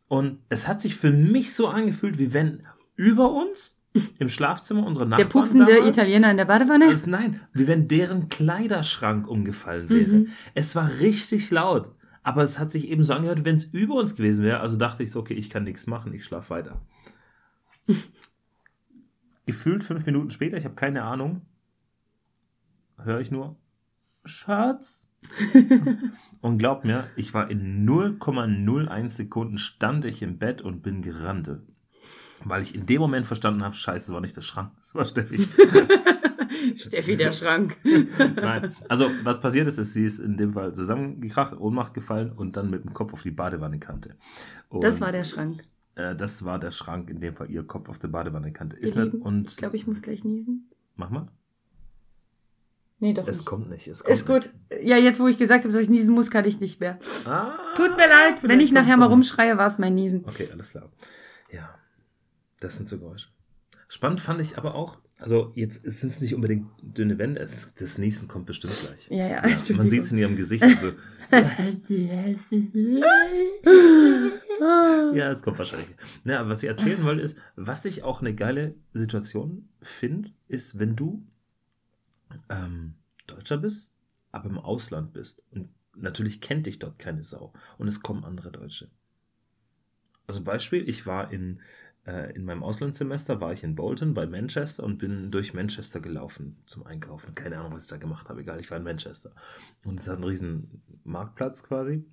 Und 0.08 0.38
es 0.48 0.66
hat 0.66 0.80
sich 0.80 0.96
für 0.96 1.10
mich 1.10 1.54
so 1.54 1.68
angefühlt, 1.68 2.18
wie 2.18 2.32
wenn 2.32 2.62
über 2.96 3.30
uns 3.32 3.78
im 4.18 4.28
Schlafzimmer 4.28 4.86
unsere 4.86 5.06
Nachbarn 5.06 5.28
Der 5.28 5.32
pupsende 5.32 5.66
damals, 5.66 5.96
Italiener 5.96 6.30
in 6.30 6.36
der 6.36 6.44
Badewanne. 6.46 6.86
also 6.86 7.08
nein, 7.10 7.40
wie 7.52 7.68
wenn 7.68 7.86
deren 7.88 8.28
Kleiderschrank 8.28 9.28
umgefallen 9.28 9.88
wäre. 9.88 10.26
Es 10.54 10.74
war 10.74 10.90
richtig 11.00 11.50
laut. 11.50 11.94
Aber 12.22 12.42
es 12.42 12.58
hat 12.58 12.70
sich 12.70 12.88
eben 12.88 13.04
so 13.04 13.12
angehört, 13.12 13.44
wenn 13.44 13.56
es 13.56 13.64
über 13.66 13.96
uns 13.96 14.16
gewesen 14.16 14.44
wäre. 14.44 14.60
Also 14.60 14.78
dachte 14.78 15.02
ich 15.02 15.10
so, 15.12 15.20
okay, 15.20 15.34
ich 15.34 15.50
kann 15.50 15.64
nichts 15.64 15.86
machen, 15.86 16.14
ich 16.14 16.24
schlafe 16.24 16.50
weiter. 16.50 16.80
Gefühlt 19.46 19.84
fünf 19.84 20.06
Minuten 20.06 20.30
später, 20.30 20.56
ich 20.56 20.64
habe 20.64 20.74
keine 20.74 21.02
Ahnung, 21.02 21.42
höre 22.96 23.20
ich 23.20 23.30
nur, 23.30 23.56
Schatz. 24.24 25.06
und 26.40 26.58
glaub 26.58 26.84
mir, 26.84 27.06
ich 27.16 27.34
war 27.34 27.50
in 27.50 27.88
0,01 27.88 29.08
Sekunden 29.08 29.58
stand 29.58 30.04
ich 30.04 30.22
im 30.22 30.38
Bett 30.38 30.62
und 30.62 30.82
bin 30.82 31.02
gerannt. 31.02 31.50
Weil 32.44 32.62
ich 32.62 32.74
in 32.74 32.86
dem 32.86 33.00
Moment 33.00 33.26
verstanden 33.26 33.62
habe, 33.62 33.74
scheiße, 33.74 34.06
das 34.06 34.14
war 34.14 34.20
nicht 34.20 34.36
der 34.36 34.42
Schrank, 34.42 34.72
das 34.78 34.94
war 34.94 35.04
Steffi. 35.06 35.46
Steffi, 36.76 37.16
der 37.16 37.32
Schrank. 37.32 37.76
Nein, 38.36 38.74
also 38.88 39.10
was 39.22 39.40
passiert 39.40 39.66
ist, 39.66 39.78
ist, 39.78 39.92
sie 39.92 40.04
ist 40.04 40.18
in 40.18 40.36
dem 40.36 40.52
Fall 40.52 40.74
zusammengekracht, 40.74 41.54
Ohnmacht 41.58 41.94
gefallen 41.94 42.32
und 42.32 42.56
dann 42.56 42.70
mit 42.70 42.84
dem 42.84 42.94
Kopf 42.94 43.12
auf 43.12 43.22
die 43.22 43.30
Badewannekante. 43.30 44.16
Und, 44.68 44.82
Das 44.84 45.00
war 45.00 45.12
der 45.12 45.24
Schrank. 45.24 45.62
Äh, 45.94 46.16
das 46.16 46.44
war 46.44 46.58
der 46.58 46.70
Schrank, 46.70 47.10
in 47.10 47.20
dem 47.20 47.34
Fall 47.34 47.50
ihr 47.50 47.64
Kopf 47.64 47.88
auf 47.88 47.98
der 47.98 48.08
Badewannekante. 48.08 48.76
Ist 48.76 48.96
Ihr 48.96 49.06
nicht, 49.06 49.14
und 49.14 49.50
ich 49.50 49.56
glaube, 49.56 49.76
ich 49.76 49.86
muss 49.86 50.02
gleich 50.02 50.24
niesen. 50.24 50.70
mach 50.96 51.10
mal. 51.10 51.28
Nee, 53.04 53.14
doch 53.14 53.28
Es 53.28 53.38
nicht. 53.38 53.46
kommt 53.46 53.70
nicht. 53.70 53.86
Es 53.86 54.02
kommt 54.02 54.16
Ist 54.16 54.26
gut. 54.26 54.50
Ja, 54.82 54.96
jetzt, 54.96 55.20
wo 55.20 55.28
ich 55.28 55.36
gesagt 55.38 55.64
habe, 55.64 55.72
dass 55.72 55.82
ich 55.82 55.90
niesen 55.90 56.14
muss, 56.14 56.30
kann 56.30 56.44
ich 56.46 56.58
nicht 56.60 56.80
mehr. 56.80 56.94
Nicht. 56.94 57.28
Ah, 57.28 57.56
Tut 57.76 57.90
mir 57.96 58.08
leid, 58.08 58.42
wenn 58.42 58.60
ich 58.60 58.72
nachher 58.72 58.96
mal 58.96 59.06
rumschreie, 59.06 59.56
war 59.58 59.66
es 59.68 59.78
mein 59.78 59.94
Niesen. 59.94 60.24
Okay, 60.26 60.48
alles 60.52 60.70
klar. 60.70 60.90
Ja, 61.52 61.68
das 62.60 62.76
sind 62.76 62.88
so 62.88 62.98
Geräusche. 62.98 63.28
Spannend 63.88 64.20
fand 64.20 64.40
ich 64.40 64.56
aber 64.58 64.74
auch, 64.74 64.98
also 65.18 65.52
jetzt 65.54 65.82
sind 65.84 66.08
es 66.10 66.20
nicht 66.20 66.34
unbedingt 66.34 66.66
dünne 66.82 67.18
Wände, 67.18 67.40
es, 67.40 67.72
das 67.78 67.98
Niesen 67.98 68.26
kommt 68.26 68.46
bestimmt 68.46 68.74
gleich. 68.80 69.06
Ja, 69.10 69.28
ja, 69.28 69.36
man 69.42 69.50
Entschuldigung. 69.50 69.90
sieht 69.90 70.02
es 70.02 70.12
in 70.12 70.18
ihrem 70.18 70.36
Gesicht. 70.36 70.64
Also, 70.64 70.92
Ja, 75.14 75.30
es 75.30 75.42
kommt 75.42 75.58
wahrscheinlich. 75.58 75.88
Ja, 76.24 76.40
aber 76.40 76.50
was 76.50 76.62
ich 76.62 76.68
erzählen 76.68 77.02
wollte 77.04 77.22
ist, 77.22 77.36
was 77.56 77.84
ich 77.84 78.02
auch 78.02 78.20
eine 78.20 78.34
geile 78.34 78.74
Situation 78.92 79.68
finde, 79.80 80.30
ist, 80.48 80.78
wenn 80.78 80.96
du 80.96 81.24
ähm, 82.48 82.94
Deutscher 83.26 83.58
bist, 83.58 83.92
aber 84.32 84.48
im 84.48 84.58
Ausland 84.58 85.12
bist. 85.12 85.42
Und 85.50 85.68
natürlich 85.96 86.40
kennt 86.40 86.66
dich 86.66 86.78
dort 86.78 86.98
keine 86.98 87.24
Sau. 87.24 87.52
Und 87.78 87.88
es 87.88 88.02
kommen 88.02 88.24
andere 88.24 88.52
Deutsche. 88.52 88.90
Also 90.26 90.42
Beispiel, 90.42 90.88
ich 90.88 91.06
war 91.06 91.30
in, 91.32 91.60
äh, 92.06 92.34
in 92.34 92.44
meinem 92.44 92.62
Auslandssemester, 92.62 93.40
war 93.40 93.52
ich 93.52 93.62
in 93.62 93.74
Bolton 93.74 94.14
bei 94.14 94.26
Manchester 94.26 94.84
und 94.84 94.98
bin 94.98 95.30
durch 95.30 95.54
Manchester 95.54 96.00
gelaufen 96.00 96.56
zum 96.66 96.86
Einkaufen. 96.86 97.34
Keine 97.34 97.58
Ahnung, 97.58 97.74
was 97.74 97.84
ich 97.84 97.90
da 97.90 97.96
gemacht 97.96 98.28
habe, 98.28 98.40
egal, 98.40 98.60
ich 98.60 98.70
war 98.70 98.78
in 98.78 98.84
Manchester. 98.84 99.32
Und 99.84 100.00
es 100.00 100.08
hat 100.08 100.16
einen 100.16 100.24
riesen 100.24 100.82
Marktplatz 101.04 101.62
quasi. 101.62 102.04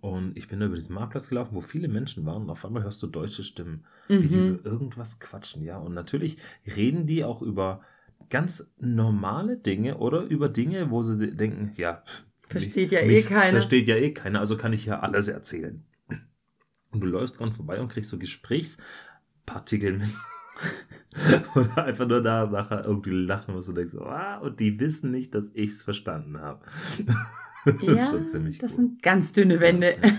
Und 0.00 0.38
ich 0.38 0.48
bin 0.48 0.60
da 0.60 0.66
über 0.66 0.76
diesen 0.76 0.94
Marktplatz 0.94 1.28
gelaufen, 1.28 1.54
wo 1.54 1.60
viele 1.60 1.88
Menschen 1.88 2.24
waren 2.24 2.42
und 2.42 2.50
auf 2.50 2.64
einmal 2.64 2.82
hörst 2.82 3.02
du 3.02 3.06
deutsche 3.06 3.44
Stimmen, 3.44 3.84
wie 4.08 4.28
die 4.28 4.38
über 4.38 4.64
irgendwas 4.64 5.20
quatschen, 5.20 5.62
ja. 5.62 5.76
Und 5.76 5.92
natürlich 5.92 6.38
reden 6.66 7.06
die 7.06 7.22
auch 7.22 7.42
über 7.42 7.82
ganz 8.28 8.66
normale 8.78 9.56
Dinge 9.56 9.98
oder 9.98 10.22
über 10.22 10.48
Dinge, 10.48 10.90
wo 10.90 11.02
sie 11.02 11.34
denken, 11.34 11.72
ja, 11.76 12.02
Versteht 12.46 12.90
ja 12.90 13.00
eh 13.00 13.22
keiner. 13.22 13.52
Versteht 13.52 13.86
ja 13.86 13.94
eh 13.96 14.12
keiner, 14.12 14.40
also 14.40 14.56
kann 14.56 14.72
ich 14.72 14.84
ja 14.84 14.98
alles 15.00 15.28
erzählen. 15.28 15.84
Und 16.90 17.00
du 17.00 17.06
läufst 17.06 17.38
dran 17.38 17.52
vorbei 17.52 17.80
und 17.80 17.86
kriegst 17.92 18.10
so 18.10 18.18
Gesprächspartikel 18.18 19.98
mit. 19.98 20.08
Oder 21.54 21.84
einfach 21.84 22.06
nur 22.08 22.22
da 22.22 22.46
nachher 22.46 22.84
irgendwie 22.84 23.10
lachen 23.10 23.54
musst 23.54 23.68
und 23.68 23.76
denkst, 23.76 23.94
ah, 23.96 24.38
und 24.38 24.58
die 24.60 24.78
wissen 24.80 25.10
nicht, 25.12 25.34
dass 25.34 25.50
ich 25.54 25.70
es 25.70 25.82
verstanden 25.82 26.40
habe. 26.40 26.64
das 27.64 27.82
Ja, 27.82 27.92
ist 28.04 28.10
schon 28.10 28.26
ziemlich 28.26 28.58
das 28.58 28.72
cool. 28.72 28.76
sind 28.76 29.02
ganz 29.02 29.32
dünne 29.32 29.60
Wände. 29.60 29.96
Ja, 30.02 30.10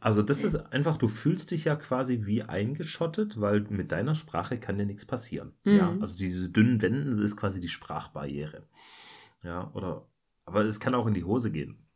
also 0.00 0.22
das 0.22 0.42
ist 0.44 0.56
einfach, 0.72 0.96
du 0.96 1.08
fühlst 1.08 1.50
dich 1.50 1.64
ja 1.64 1.76
quasi 1.76 2.26
wie 2.26 2.42
eingeschottet, 2.42 3.40
weil 3.40 3.60
mit 3.62 3.92
deiner 3.92 4.14
Sprache 4.14 4.58
kann 4.58 4.78
dir 4.78 4.86
nichts 4.86 5.06
passieren. 5.06 5.52
Ja, 5.64 5.94
also 6.00 6.18
diese 6.18 6.50
dünnen 6.50 6.80
Wände 6.80 7.22
ist 7.22 7.36
quasi 7.36 7.60
die 7.60 7.68
Sprachbarriere. 7.68 8.66
Ja, 9.42 9.70
oder, 9.74 10.08
aber 10.44 10.64
es 10.64 10.80
kann 10.80 10.94
auch 10.94 11.06
in 11.06 11.14
die 11.14 11.24
Hose 11.24 11.50
gehen. 11.50 11.86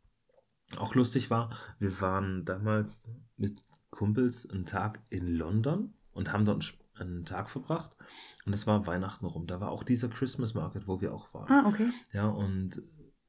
Auch 0.77 0.95
lustig 0.95 1.29
war, 1.29 1.49
wir 1.79 2.01
waren 2.01 2.45
damals 2.45 3.03
mit 3.37 3.61
Kumpels 3.89 4.49
einen 4.49 4.65
Tag 4.65 5.01
in 5.09 5.27
London 5.27 5.93
und 6.11 6.31
haben 6.31 6.45
dort 6.45 6.77
einen 6.95 7.25
Tag 7.25 7.49
verbracht. 7.49 7.95
Und 8.45 8.53
es 8.53 8.67
war 8.67 8.87
Weihnachten 8.87 9.25
rum. 9.25 9.47
Da 9.47 9.59
war 9.59 9.71
auch 9.71 9.83
dieser 9.83 10.09
Christmas 10.09 10.53
Market, 10.53 10.87
wo 10.87 11.01
wir 11.01 11.13
auch 11.13 11.33
waren. 11.33 11.51
Ah, 11.51 11.67
okay. 11.67 11.89
Ja, 12.13 12.27
und 12.27 12.81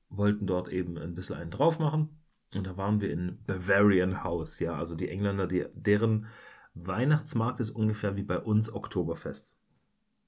wollten 0.09 0.47
dort 0.47 0.69
eben 0.69 0.99
ein 0.99 1.15
bisschen 1.15 1.37
einen 1.37 1.51
drauf 1.51 1.79
machen. 1.79 2.26
Und 2.57 2.67
da 2.67 2.77
waren 2.77 3.01
wir 3.01 3.11
in 3.11 3.39
Bavarian 3.47 4.25
House. 4.25 4.59
Ja, 4.59 4.75
also 4.77 4.95
die 4.95 5.09
Engländer, 5.09 5.47
die, 5.47 5.67
deren 5.75 6.27
Weihnachtsmarkt 6.75 7.61
ist 7.61 7.71
ungefähr 7.71 8.17
wie 8.17 8.23
bei 8.23 8.39
uns 8.39 8.73
Oktoberfest 8.73 9.57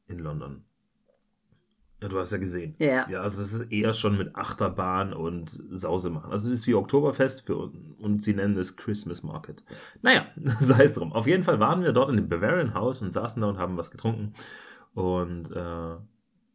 in 0.06 0.18
London. 0.18 0.64
Ja, 2.00 2.08
du 2.08 2.18
hast 2.18 2.30
ja 2.30 2.38
gesehen. 2.38 2.76
Ja. 2.78 3.08
Ja, 3.10 3.22
also 3.22 3.42
es 3.42 3.52
ist 3.52 3.72
eher 3.72 3.92
schon 3.92 4.16
mit 4.16 4.36
Achterbahn 4.36 5.12
und 5.12 5.50
Sause 5.70 6.10
machen. 6.10 6.30
Also 6.30 6.48
es 6.48 6.60
ist 6.60 6.66
wie 6.68 6.74
Oktoberfest 6.74 7.44
für 7.44 7.56
uns 7.56 7.76
und 7.98 8.22
sie 8.22 8.34
nennen 8.34 8.56
es 8.56 8.76
Christmas 8.76 9.22
Market. 9.24 9.64
Naja, 10.00 10.26
sei 10.60 10.84
es 10.84 10.94
drum. 10.94 11.12
Auf 11.12 11.26
jeden 11.26 11.42
Fall 11.42 11.58
waren 11.58 11.82
wir 11.82 11.92
dort 11.92 12.10
in 12.10 12.16
dem 12.16 12.28
Bavarian 12.28 12.74
House 12.74 13.02
und 13.02 13.12
saßen 13.12 13.42
da 13.42 13.48
und 13.48 13.58
haben 13.58 13.76
was 13.76 13.90
getrunken 13.90 14.34
und 14.94 15.50
äh, 15.50 15.96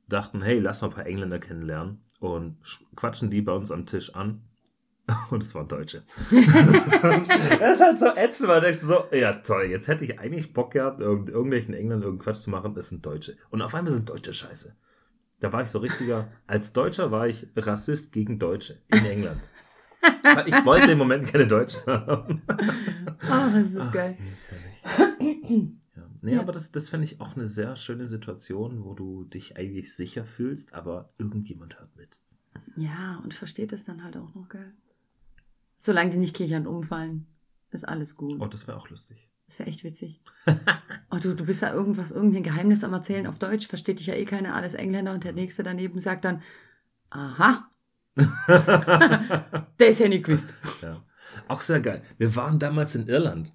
dachten, 0.07 0.41
hey, 0.41 0.59
lass 0.59 0.81
mal 0.81 0.87
ein 0.89 0.93
paar 0.93 1.05
Engländer 1.07 1.39
kennenlernen 1.39 2.01
und 2.19 2.63
sch- 2.63 2.83
quatschen 2.95 3.29
die 3.29 3.41
bei 3.41 3.53
uns 3.53 3.69
am 3.69 3.85
Tisch 3.85 4.15
an. 4.15 4.43
Und 5.31 5.43
es 5.43 5.53
waren 5.53 5.67
Deutsche. 5.67 6.03
das 6.31 7.73
ist 7.75 7.81
halt 7.81 7.99
so 7.99 8.07
ätzend, 8.15 8.47
weil 8.49 8.61
du 8.61 8.67
denkst 8.67 8.79
so, 8.79 9.03
ja 9.11 9.33
toll, 9.33 9.65
jetzt 9.65 9.87
hätte 9.87 10.05
ich 10.05 10.19
eigentlich 10.19 10.53
Bock 10.53 10.71
gehabt, 10.71 11.01
irgend, 11.01 11.29
irgendwelchen 11.29 11.73
Engländern 11.73 12.03
irgendeinen 12.03 12.23
Quatsch 12.23 12.41
zu 12.41 12.49
machen, 12.49 12.73
das 12.73 12.89
sind 12.89 13.05
Deutsche. 13.05 13.35
Und 13.49 13.61
auf 13.61 13.75
einmal 13.75 13.91
sind 13.93 14.09
Deutsche 14.09 14.33
scheiße. 14.33 14.75
Da 15.41 15.51
war 15.51 15.61
ich 15.61 15.69
so 15.69 15.79
richtiger, 15.79 16.31
als 16.47 16.71
Deutscher 16.71 17.11
war 17.11 17.27
ich 17.27 17.47
Rassist 17.55 18.13
gegen 18.13 18.39
Deutsche 18.39 18.81
in 18.87 19.05
England. 19.05 19.41
Weil 20.23 20.47
ich 20.47 20.65
wollte 20.65 20.91
im 20.91 20.97
Moment 20.97 21.25
keine 21.27 21.47
Deutschen 21.47 21.85
haben. 21.85 22.41
Oh, 22.49 23.49
das 23.53 23.71
ist 23.71 23.91
geil. 23.91 24.17
Ja. 25.19 26.03
Nee, 26.21 26.35
Ja. 26.35 26.39
aber 26.41 26.51
das, 26.53 26.71
das 26.71 26.89
fände 26.89 27.05
ich 27.05 27.19
auch 27.21 27.35
eine 27.35 27.45
sehr 27.45 27.75
schöne 27.75 28.07
Situation, 28.07 28.83
wo 28.85 28.93
du 28.93 29.25
dich 29.25 29.57
eigentlich 29.57 29.93
sicher 29.95 30.25
fühlst, 30.25 30.73
aber 30.73 31.09
irgendjemand 31.17 31.77
hört 31.77 31.95
mit. 31.95 32.21
Ja, 32.77 33.19
und 33.23 33.33
versteht 33.33 33.73
es 33.73 33.83
dann 33.83 34.03
halt 34.03 34.15
auch 34.17 34.33
noch, 34.33 34.47
geil. 34.49 34.73
Solange 35.77 36.11
die 36.11 36.17
nicht 36.17 36.35
kichernd 36.35 36.67
umfallen, 36.67 37.27
ist 37.71 37.87
alles 37.87 38.15
gut. 38.15 38.39
Oh, 38.39 38.47
das 38.47 38.67
wäre 38.67 38.77
auch 38.77 38.89
lustig. 38.89 39.29
Das 39.47 39.59
wäre 39.59 39.69
echt 39.69 39.83
witzig. 39.83 40.21
Oh, 41.11 41.19
du, 41.21 41.35
du 41.35 41.45
bist 41.45 41.61
da 41.61 41.71
irgendwas, 41.71 42.09
irgendein 42.09 42.41
Geheimnis 42.41 42.83
am 42.83 42.91
Erzählen 42.91 43.27
auf 43.27 43.37
Deutsch, 43.37 43.67
versteht 43.67 43.99
dich 43.99 44.07
ja 44.07 44.15
eh 44.15 44.25
keiner, 44.25 44.55
alles 44.55 44.73
Engländer 44.73 45.13
und 45.13 45.23
der 45.23 45.33
Nächste 45.33 45.61
daneben 45.61 45.99
sagt 45.99 46.25
dann, 46.25 46.41
aha. 47.11 47.69
der 49.79 49.89
ist 49.89 49.99
ja 49.99 50.07
nicht 50.07 50.25
gewusst. 50.25 50.55
Ja. 50.81 51.03
Auch 51.47 51.61
sehr 51.61 51.81
geil. 51.81 52.01
Wir 52.17 52.35
waren 52.35 52.57
damals 52.57 52.95
in 52.95 53.07
Irland 53.07 53.53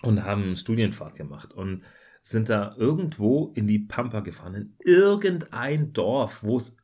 und 0.00 0.24
haben 0.24 0.44
eine 0.44 0.56
Studienfahrt 0.56 1.16
gemacht 1.16 1.52
und 1.52 1.82
sind 2.22 2.48
da 2.48 2.74
irgendwo 2.78 3.52
in 3.54 3.66
die 3.66 3.80
Pampa 3.80 4.20
gefahren, 4.20 4.54
in 4.54 4.74
irgendein 4.78 5.92
Dorf, 5.92 6.42
wo 6.42 6.56
es 6.56 6.76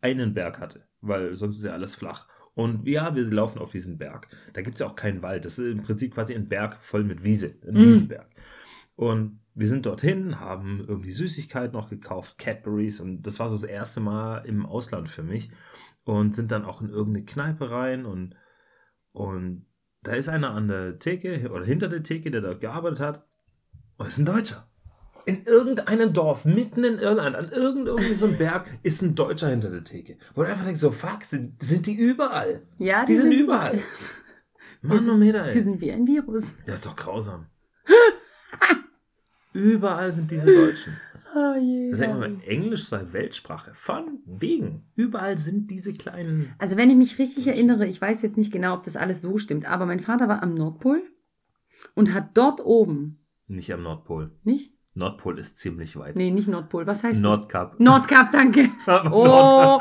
einen 0.00 0.34
Berg 0.34 0.58
hatte, 0.58 0.88
weil 1.00 1.36
sonst 1.36 1.58
ist 1.58 1.64
ja 1.64 1.72
alles 1.72 1.94
flach. 1.94 2.26
Und 2.60 2.86
ja, 2.86 3.14
wir 3.14 3.24
laufen 3.30 3.58
auf 3.58 3.72
diesen 3.72 3.96
Berg. 3.96 4.28
Da 4.52 4.60
gibt 4.60 4.74
es 4.74 4.80
ja 4.80 4.86
auch 4.86 4.94
keinen 4.94 5.22
Wald. 5.22 5.46
Das 5.46 5.58
ist 5.58 5.64
im 5.64 5.82
Prinzip 5.82 6.12
quasi 6.12 6.34
ein 6.34 6.46
Berg 6.46 6.82
voll 6.82 7.04
mit 7.04 7.24
Wiese, 7.24 7.54
ein 7.66 7.74
Wiesenberg. 7.74 8.28
Und 8.96 9.40
wir 9.54 9.66
sind 9.66 9.86
dorthin, 9.86 10.40
haben 10.40 10.84
irgendwie 10.86 11.10
Süßigkeiten 11.10 11.72
noch 11.72 11.88
gekauft, 11.88 12.36
Cadburys 12.36 13.00
und 13.00 13.22
das 13.22 13.40
war 13.40 13.48
so 13.48 13.54
das 13.54 13.64
erste 13.64 14.00
Mal 14.00 14.44
im 14.44 14.66
Ausland 14.66 15.08
für 15.08 15.22
mich 15.22 15.50
und 16.04 16.34
sind 16.34 16.52
dann 16.52 16.66
auch 16.66 16.82
in 16.82 16.90
irgendeine 16.90 17.24
Kneipe 17.24 17.70
rein 17.70 18.04
und, 18.04 18.36
und 19.12 19.64
da 20.02 20.12
ist 20.12 20.28
einer 20.28 20.50
an 20.50 20.68
der 20.68 20.98
Theke 20.98 21.50
oder 21.50 21.64
hinter 21.64 21.88
der 21.88 22.02
Theke, 22.02 22.30
der 22.30 22.42
dort 22.42 22.60
gearbeitet 22.60 23.00
hat 23.00 23.26
und 23.96 24.06
ist 24.06 24.18
ein 24.18 24.26
Deutscher. 24.26 24.69
In 25.26 25.42
irgendeinem 25.42 26.12
Dorf, 26.12 26.44
mitten 26.44 26.82
in 26.84 26.98
Irland, 26.98 27.36
an 27.36 27.50
irgend 27.50 27.86
irgendwie 27.88 28.14
so 28.14 28.28
Berg, 28.38 28.66
ist 28.82 29.02
ein 29.02 29.14
Deutscher 29.14 29.48
hinter 29.48 29.70
der 29.70 29.84
Theke. 29.84 30.16
Wo 30.34 30.42
du 30.42 30.48
einfach 30.48 30.64
denkst, 30.64 30.80
so 30.80 30.90
fuck, 30.90 31.22
sind, 31.24 31.62
sind 31.62 31.86
die 31.86 31.94
überall? 31.94 32.62
Ja, 32.78 33.04
die, 33.04 33.14
sind, 33.14 33.32
überall. 33.32 33.78
Manometer, 34.82 35.44
Die 35.44 35.58
ey. 35.58 35.62
sind 35.62 35.80
wie 35.80 35.92
ein 35.92 36.06
Virus. 36.06 36.54
Das 36.66 36.76
ist 36.76 36.86
doch 36.86 36.96
grausam. 36.96 37.46
Überall 39.52 40.12
sind 40.12 40.30
diese 40.30 40.46
Deutschen. 40.46 40.96
Oh 41.34 41.54
je. 41.60 41.90
Da 41.92 41.96
denkt 41.98 42.18
man, 42.18 42.40
Englisch 42.42 42.84
sei 42.86 43.04
Weltsprache. 43.10 43.72
Von 43.74 44.20
wegen. 44.26 44.84
Überall 44.94 45.38
sind 45.38 45.70
diese 45.70 45.92
kleinen. 45.92 46.52
Also 46.58 46.76
wenn 46.76 46.90
ich 46.90 46.96
mich 46.96 47.18
richtig 47.18 47.46
erinnere, 47.46 47.86
ich 47.86 48.00
weiß 48.00 48.22
jetzt 48.22 48.36
nicht 48.36 48.52
genau, 48.52 48.74
ob 48.74 48.82
das 48.84 48.96
alles 48.96 49.20
so 49.22 49.38
stimmt, 49.38 49.68
aber 49.68 49.86
mein 49.86 50.00
Vater 50.00 50.28
war 50.28 50.42
am 50.42 50.54
Nordpol 50.54 51.02
und 51.94 52.14
hat 52.14 52.36
dort 52.36 52.64
oben, 52.64 53.18
Nicht 53.48 53.72
am 53.72 53.82
Nordpol. 53.82 54.32
nicht? 54.44 54.72
Nordpol 54.94 55.38
ist 55.38 55.58
ziemlich 55.58 55.96
weit. 55.96 56.16
Nee, 56.16 56.30
nicht 56.30 56.48
Nordpol. 56.48 56.86
Was 56.86 57.04
heißt 57.04 57.22
Nordkap. 57.22 57.72
das? 57.72 57.80
Nordkap, 57.80 58.32
danke. 58.32 58.68
Oh, 59.12 59.80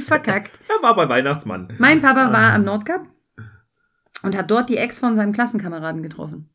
verkackt. 0.00 0.60
Er 0.68 0.82
war 0.82 0.94
bei 0.94 1.08
Weihnachtsmann. 1.08 1.68
Mein 1.78 2.00
Papa 2.00 2.32
war 2.32 2.52
am 2.54 2.64
Nordkap 2.64 3.06
und 4.22 4.36
hat 4.36 4.50
dort 4.50 4.68
die 4.68 4.76
Ex 4.76 4.98
von 4.98 5.14
seinem 5.14 5.32
Klassenkameraden 5.32 6.02
getroffen. 6.02 6.48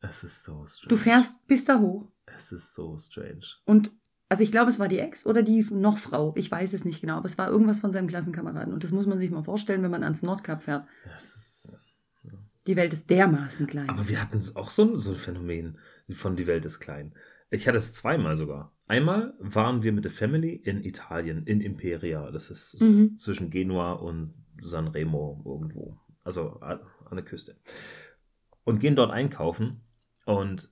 Es 0.00 0.24
ist 0.24 0.44
so 0.44 0.66
strange. 0.66 0.88
Du 0.88 0.96
fährst 0.96 1.46
bis 1.46 1.64
da 1.64 1.78
hoch 1.80 2.08
Es 2.26 2.52
ist 2.52 2.74
so 2.74 2.96
strange. 2.98 3.40
und 3.64 3.90
also 4.28 4.42
ich 4.42 4.50
glaube, 4.50 4.70
es 4.70 4.80
war 4.80 4.88
die 4.88 4.98
Ex 4.98 5.24
oder 5.24 5.42
die 5.42 5.64
noch 5.70 5.98
Frau. 5.98 6.34
Ich 6.36 6.50
weiß 6.50 6.72
es 6.72 6.84
nicht 6.84 7.00
genau, 7.00 7.18
aber 7.18 7.26
es 7.26 7.38
war 7.38 7.48
irgendwas 7.48 7.78
von 7.78 7.92
seinem 7.92 8.08
Klassenkameraden. 8.08 8.72
Und 8.74 8.82
das 8.82 8.90
muss 8.90 9.06
man 9.06 9.18
sich 9.18 9.30
mal 9.30 9.42
vorstellen, 9.44 9.84
wenn 9.84 9.90
man 9.92 10.02
ans 10.02 10.24
Nordkap 10.24 10.64
fährt. 10.64 10.84
Ist, 11.16 11.78
Die 12.66 12.74
Welt 12.74 12.92
ist 12.92 13.08
dermaßen 13.08 13.68
klein. 13.68 13.88
aber 13.88 14.08
wir 14.08 14.20
hatten 14.20 14.42
auch 14.56 14.70
so 14.70 14.96
so 14.96 15.10
ein 15.10 15.16
Phänomen 15.16 15.78
von 16.10 16.36
Die 16.36 16.46
Welt 16.46 16.64
ist 16.64 16.80
klein. 16.80 17.14
Ich 17.50 17.66
hatte 17.68 17.78
es 17.78 17.94
zweimal 17.94 18.36
sogar. 18.36 18.72
Einmal 18.86 19.34
waren 19.38 19.82
wir 19.82 19.92
mit 19.92 20.04
der 20.04 20.12
Family 20.12 20.54
in 20.54 20.82
Italien, 20.82 21.44
in 21.44 21.60
Imperia. 21.60 22.30
Das 22.30 22.50
ist 22.50 22.80
Mhm. 22.80 23.18
zwischen 23.18 23.50
Genua 23.50 23.92
und 23.92 24.34
Sanremo 24.60 25.42
irgendwo. 25.44 25.98
Also 26.24 26.60
an 26.60 26.80
an 27.08 27.16
der 27.16 27.24
Küste. 27.24 27.56
Und 28.64 28.80
gehen 28.80 28.96
dort 28.96 29.12
einkaufen. 29.12 29.82
Und 30.24 30.68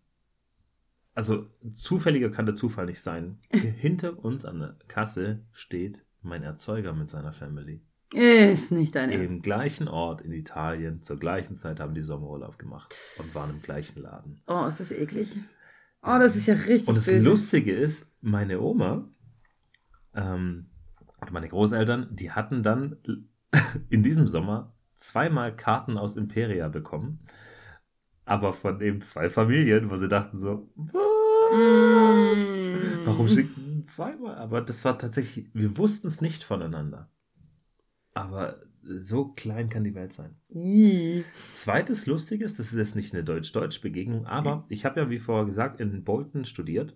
also 1.15 1.45
zufälliger 1.73 2.31
kann 2.31 2.47
der 2.47 2.57
Zufall 2.57 2.87
nicht 2.87 3.01
sein. 3.01 3.39
Hinter 3.53 4.19
uns 4.25 4.45
an 4.45 4.59
der 4.59 4.77
Kasse 4.89 5.45
steht 5.53 6.05
mein 6.23 6.43
Erzeuger 6.43 6.93
mit 6.93 7.09
seiner 7.09 7.33
Family. 7.33 7.83
Ist 8.13 8.71
nicht 8.71 8.95
dein 8.95 9.11
Ernst. 9.11 9.27
Im 9.27 9.43
gleichen 9.43 9.89
Ort 9.89 10.21
in 10.21 10.33
Italien, 10.33 11.03
zur 11.03 11.19
gleichen 11.19 11.57
Zeit 11.57 11.81
haben 11.81 11.95
die 11.95 12.03
Sommerurlaub 12.03 12.59
gemacht 12.59 12.95
und 13.19 13.35
waren 13.35 13.51
im 13.51 13.63
gleichen 13.63 14.03
Laden. 14.03 14.43
Oh, 14.47 14.65
ist 14.67 14.79
das 14.79 14.93
eklig. 14.93 15.37
Oh, 16.03 16.19
das 16.19 16.37
ist 16.37 16.47
ja 16.47 16.55
richtig 16.55 16.89
Und 16.89 16.97
das 16.97 17.07
böse. 17.07 17.25
Lustige 17.25 17.75
ist, 17.75 18.13
meine 18.21 18.61
Oma 18.61 19.09
ähm, 20.15 20.71
und 21.21 21.33
meine 21.33 21.49
Großeltern, 21.49 22.09
die 22.11 22.31
hatten 22.31 22.63
dann 22.63 22.97
in 23.89 24.03
diesem 24.03 24.29
Sommer 24.29 24.75
zweimal 24.97 25.57
Karten 25.57 25.97
aus 25.97 26.17
Imperia 26.17 26.69
bekommen. 26.69 27.21
Aber 28.27 28.53
von 28.53 28.81
eben 28.81 29.01
zwei 29.01 29.29
Familien, 29.29 29.91
wo 29.91 29.97
sie 29.97 30.09
dachten 30.09 30.39
so, 30.39 30.71
was? 30.77 32.39
Mm. 32.39 33.05
Warum 33.05 33.29
schicken 33.29 33.85
zweimal? 33.85 34.37
Aber 34.37 34.61
das 34.61 34.85
war 34.85 34.99
tatsächlich, 34.99 35.51
wir 35.53 35.77
wussten 35.77 36.07
es 36.07 36.21
nicht 36.21 36.43
voneinander. 36.43 37.11
Aber 38.15 38.61
so 38.83 39.29
klein 39.29 39.69
kann 39.69 39.85
die 39.85 39.95
Welt 39.95 40.13
sein. 40.13 40.37
Ih. 40.51 41.25
Zweites 41.33 42.07
Lustiges, 42.07 42.55
das 42.55 42.73
ist 42.73 42.79
jetzt 42.79 42.97
nicht 42.97 43.15
eine 43.15 43.25
Deutsch-Deutsch-Begegnung, 43.25 44.27
aber 44.27 44.65
ich 44.69 44.85
habe 44.85 45.01
ja, 45.01 45.11
wie 45.11 45.19
vorher 45.19 45.47
gesagt, 45.47 45.81
in 45.81 46.05
Bolton 46.05 46.45
studiert 46.45 46.95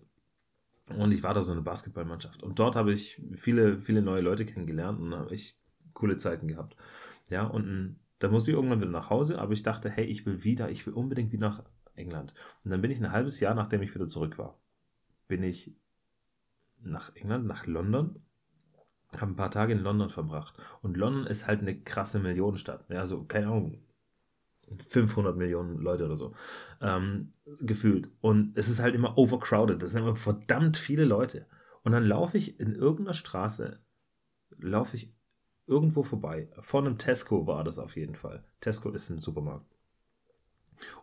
und 0.96 1.12
ich 1.12 1.22
war 1.22 1.34
da 1.34 1.42
so 1.42 1.52
eine 1.52 1.62
Basketballmannschaft 1.62 2.42
und 2.42 2.58
dort 2.58 2.76
habe 2.76 2.92
ich 2.92 3.20
viele, 3.32 3.78
viele 3.78 4.02
neue 4.02 4.20
Leute 4.20 4.44
kennengelernt 4.44 5.00
und 5.00 5.14
habe 5.14 5.34
ich 5.34 5.58
coole 5.94 6.16
Zeiten 6.16 6.46
gehabt. 6.46 6.76
Ja, 7.30 7.44
und 7.44 7.66
mm, 7.66 7.96
da 8.18 8.28
musste 8.28 8.50
ich 8.50 8.56
irgendwann 8.56 8.80
wieder 8.80 8.90
nach 8.90 9.10
Hause, 9.10 9.38
aber 9.38 9.52
ich 9.52 9.62
dachte, 9.62 9.90
hey, 9.90 10.04
ich 10.04 10.26
will 10.26 10.44
wieder, 10.44 10.70
ich 10.70 10.86
will 10.86 10.94
unbedingt 10.94 11.32
wieder 11.32 11.48
nach 11.48 11.64
England. 11.94 12.34
Und 12.64 12.70
dann 12.70 12.80
bin 12.80 12.90
ich 12.90 13.00
ein 13.00 13.12
halbes 13.12 13.40
Jahr, 13.40 13.54
nachdem 13.54 13.82
ich 13.82 13.94
wieder 13.94 14.08
zurück 14.08 14.38
war, 14.38 14.58
bin 15.26 15.42
ich 15.42 15.74
nach 16.80 17.14
England, 17.16 17.46
nach 17.46 17.66
London 17.66 18.22
habe 19.16 19.32
ein 19.32 19.36
paar 19.36 19.50
Tage 19.50 19.72
in 19.72 19.80
London 19.80 20.10
verbracht. 20.10 20.54
Und 20.82 20.96
London 20.96 21.26
ist 21.26 21.46
halt 21.46 21.60
eine 21.60 21.80
krasse 21.80 22.18
Millionenstadt. 22.18 22.84
Ja, 22.88 23.06
so, 23.06 23.24
keine 23.24 23.46
Ahnung, 23.46 23.78
500 24.88 25.36
Millionen 25.36 25.78
Leute 25.78 26.04
oder 26.04 26.16
so 26.16 26.34
ähm, 26.80 27.32
gefühlt. 27.60 28.10
Und 28.20 28.56
es 28.56 28.68
ist 28.68 28.80
halt 28.80 28.94
immer 28.94 29.16
overcrowded. 29.16 29.82
Das 29.82 29.92
sind 29.92 30.02
immer 30.02 30.16
verdammt 30.16 30.76
viele 30.76 31.04
Leute. 31.04 31.46
Und 31.82 31.92
dann 31.92 32.04
laufe 32.04 32.36
ich 32.36 32.60
in 32.60 32.74
irgendeiner 32.74 33.14
Straße, 33.14 33.80
laufe 34.58 34.96
ich 34.96 35.14
irgendwo 35.66 36.02
vorbei. 36.02 36.50
Vor 36.60 36.80
einem 36.80 36.98
Tesco 36.98 37.46
war 37.46 37.64
das 37.64 37.78
auf 37.78 37.96
jeden 37.96 38.14
Fall. 38.14 38.44
Tesco 38.60 38.90
ist 38.90 39.10
ein 39.10 39.20
Supermarkt. 39.20 39.66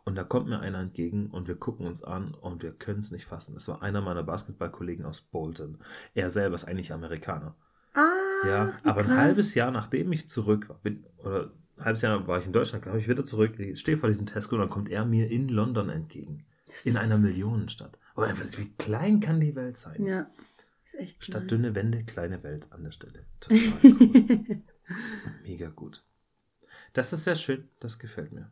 Und 0.04 0.16
da 0.16 0.24
kommt 0.24 0.48
mir 0.48 0.60
einer 0.60 0.80
entgegen 0.80 1.30
und 1.32 1.48
wir 1.48 1.58
gucken 1.58 1.86
uns 1.86 2.04
an 2.04 2.34
und 2.34 2.64
wir 2.64 2.72
können 2.72 3.00
es 3.00 3.12
nicht 3.12 3.26
fassen. 3.26 3.56
Das 3.56 3.68
war 3.68 3.82
einer 3.82 4.02
meiner 4.02 4.24
Basketballkollegen 4.24 5.06
aus 5.06 5.22
Bolton. 5.22 5.80
Er 6.14 6.30
selber 6.30 6.56
ist 6.56 6.66
eigentlich 6.66 6.94
Amerikaner. 6.94 7.56
Ah, 7.96 8.48
Ja, 8.48 8.74
aber 8.84 9.02
ein 9.02 9.08
krass. 9.08 9.18
halbes 9.18 9.54
Jahr 9.56 9.72
nachdem 9.72 10.12
ich 10.12 10.30
zurück 10.30 10.70
war, 10.70 10.78
bin, 10.80 11.06
oder 11.18 11.52
ein 11.78 11.86
halbes 11.86 12.02
Jahr 12.02 12.28
war 12.28 12.40
ich 12.40 12.46
in 12.46 12.54
Deutschland, 12.54 12.84
kam 12.84 12.98
ich 12.98 13.08
wieder 13.08 13.26
zurück, 13.26 13.58
ich 13.60 13.80
stehe 13.80 13.98
vor 13.98 14.10
diesem 14.10 14.26
Tesco 14.26 14.56
und 14.56 14.62
dann 14.62 14.70
kommt 14.70 14.90
er 14.90 15.06
mir 15.06 15.30
in 15.32 15.48
London 15.50 15.90
entgegen. 15.90 16.46
Das 16.68 16.86
In 16.86 16.98
einer. 16.98 17.18
Millionenstadt. 17.18 17.98
Aber 18.16 18.28
einfach, 18.28 18.46
wie 18.58 18.70
klein 18.78 19.20
kann 19.20 19.40
die 19.40 19.56
Welt 19.56 19.78
sein? 19.78 20.06
Ja, 20.06 20.30
ist 20.84 20.96
echt 20.96 21.24
Statt 21.24 21.48
klein. 21.48 21.48
dünne 21.48 21.76
Wände, 21.76 22.04
kleine 22.04 22.44
Welt 22.44 22.72
an 22.72 22.84
der 22.84 22.92
Stelle. 22.92 23.26
Total 23.40 23.60
cool. 23.84 24.62
Mega 25.44 25.70
gut. 25.70 26.04
Das 26.94 27.12
ist 27.14 27.24
sehr 27.24 27.36
schön, 27.36 27.68
das 27.80 28.00
gefällt 28.00 28.32
mir. 28.32 28.52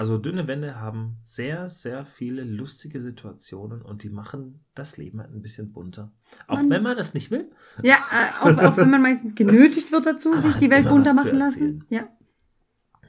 Also 0.00 0.16
dünne 0.16 0.48
Wände 0.48 0.80
haben 0.80 1.18
sehr, 1.22 1.68
sehr 1.68 2.06
viele 2.06 2.42
lustige 2.42 3.02
Situationen 3.02 3.82
und 3.82 4.02
die 4.02 4.08
machen 4.08 4.64
das 4.74 4.96
Leben 4.96 5.20
halt 5.20 5.30
ein 5.34 5.42
bisschen 5.42 5.72
bunter. 5.74 6.10
Auch 6.46 6.56
Man- 6.56 6.70
wenn 6.70 6.82
man 6.82 6.96
das 6.96 7.12
nicht 7.12 7.30
will. 7.30 7.50
Ja, 7.82 7.96
äh, 7.96 8.44
auch, 8.48 8.56
auch 8.62 8.76
wenn 8.78 8.88
man 8.88 9.02
meistens 9.02 9.34
genötigt 9.34 9.92
wird 9.92 10.06
dazu, 10.06 10.34
sich 10.38 10.54
hat 10.54 10.60
die 10.62 10.70
Welt 10.70 10.86
immer 10.86 10.92
bunter 10.92 11.12
machen 11.12 11.34
lassen. 11.34 11.84
Ja. 11.90 12.08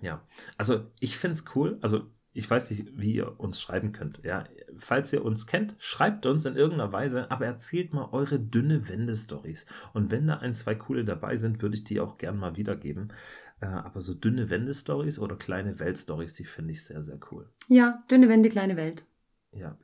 Ja, 0.01 0.21
also 0.57 0.87
ich 0.99 1.17
find's 1.17 1.45
cool. 1.55 1.77
Also 1.81 2.07
ich 2.33 2.49
weiß 2.49 2.71
nicht, 2.71 2.87
wie 2.97 3.13
ihr 3.15 3.39
uns 3.39 3.61
schreiben 3.61 3.93
könnt. 3.93 4.19
Ja, 4.25 4.43
falls 4.77 5.13
ihr 5.13 5.23
uns 5.23 5.47
kennt, 5.47 5.75
schreibt 5.77 6.25
uns 6.25 6.45
in 6.45 6.57
irgendeiner 6.57 6.91
Weise, 6.91 7.31
aber 7.31 7.45
erzählt 7.45 7.93
mal 7.93 8.09
eure 8.11 8.37
dünne 8.37 8.89
Wände-Stories. 8.89 9.65
Und 9.93 10.11
wenn 10.11 10.27
da 10.27 10.39
ein, 10.39 10.53
zwei 10.55 10.75
coole 10.75 11.05
dabei 11.05 11.37
sind, 11.37 11.61
würde 11.61 11.75
ich 11.75 11.85
die 11.85 12.01
auch 12.01 12.17
gern 12.17 12.37
mal 12.37 12.57
wiedergeben. 12.57 13.13
Äh, 13.61 13.67
aber 13.67 14.01
so 14.01 14.13
dünne 14.15 14.49
Wände-Stories 14.49 15.19
oder 15.19 15.35
kleine 15.35 15.77
Welt-Stories, 15.79 16.33
die 16.33 16.45
finde 16.45 16.73
ich 16.73 16.83
sehr, 16.83 17.03
sehr 17.03 17.19
cool. 17.31 17.47
Ja, 17.67 18.03
dünne 18.09 18.27
Wände, 18.27 18.49
kleine 18.49 18.75
Welt. 18.75 19.05
Ja, 19.51 19.77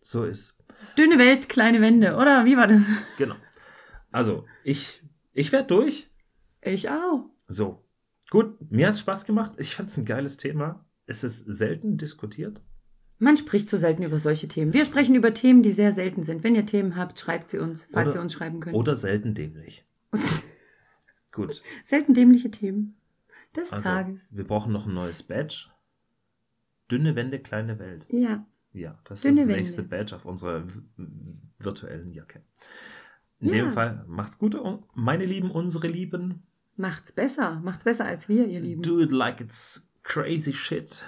so 0.00 0.24
ist. 0.24 0.56
Dünne 0.96 1.18
Welt, 1.18 1.48
kleine 1.48 1.80
Wände, 1.82 2.16
oder? 2.16 2.44
Wie 2.46 2.56
war 2.56 2.66
das? 2.66 2.86
Genau. 3.18 3.36
Also 4.10 4.46
ich, 4.64 5.02
ich 5.34 5.52
werde 5.52 5.66
durch. 5.68 6.10
Ich 6.62 6.88
auch. 6.88 7.26
So. 7.46 7.84
Gut, 8.30 8.56
mir 8.70 8.88
hat's 8.88 9.00
Spaß 9.00 9.26
gemacht. 9.26 9.52
Ich 9.58 9.74
fand's 9.74 9.96
ein 9.98 10.06
geiles 10.06 10.38
Thema. 10.38 10.86
Es 11.06 11.22
ist 11.22 11.40
selten 11.40 11.98
diskutiert. 11.98 12.62
Man 13.18 13.36
spricht 13.36 13.68
zu 13.68 13.76
selten 13.76 14.02
über 14.04 14.18
solche 14.18 14.48
Themen. 14.48 14.72
Wir 14.72 14.84
sprechen 14.86 15.14
über 15.14 15.34
Themen, 15.34 15.62
die 15.62 15.72
sehr 15.72 15.92
selten 15.92 16.22
sind. 16.22 16.44
Wenn 16.44 16.54
ihr 16.54 16.64
Themen 16.64 16.96
habt, 16.96 17.18
schreibt 17.20 17.48
sie 17.48 17.58
uns, 17.58 17.84
falls 17.90 18.12
Oder- 18.12 18.20
ihr 18.20 18.22
uns 18.22 18.32
schreiben 18.32 18.60
könnt. 18.60 18.76
Oder 18.76 18.96
selten 18.96 19.34
dämlich. 19.34 19.84
Gut. 21.32 21.60
selten 21.82 22.14
dämliche 22.14 22.50
Themen 22.50 22.96
des 23.56 23.72
Also, 23.72 23.88
Tages. 23.88 24.36
wir 24.36 24.44
brauchen 24.44 24.72
noch 24.72 24.86
ein 24.86 24.94
neues 24.94 25.22
Badge. 25.22 25.66
Dünne 26.90 27.16
Wände, 27.16 27.38
kleine 27.40 27.78
Welt. 27.78 28.06
Ja. 28.10 28.46
Ja, 28.72 28.98
das 29.04 29.22
Dünne 29.22 29.32
ist 29.32 29.38
das 29.40 29.48
Wände. 29.48 29.60
nächste 29.62 29.82
Badge 29.82 30.16
auf 30.16 30.24
unserer 30.24 30.64
virtuellen 31.58 32.12
Jacke. 32.12 32.42
In 33.40 33.48
Ja. 33.48 33.54
dem 33.64 33.72
Fall, 33.72 34.04
macht's 34.08 34.38
gut, 34.38 34.54
und 34.54 34.84
meine 34.94 35.24
Lieben, 35.24 35.50
unsere 35.50 35.86
Lieben. 35.88 36.42
Macht's 36.76 37.12
besser. 37.12 37.60
Macht's 37.60 37.84
besser 37.84 38.04
als 38.04 38.28
wir, 38.28 38.46
ihr 38.46 38.60
Lieben. 38.60 38.82
Do 38.82 39.00
it 39.00 39.10
like 39.10 39.40
it's 39.40 39.88
crazy 40.02 40.52
shit. 40.52 41.04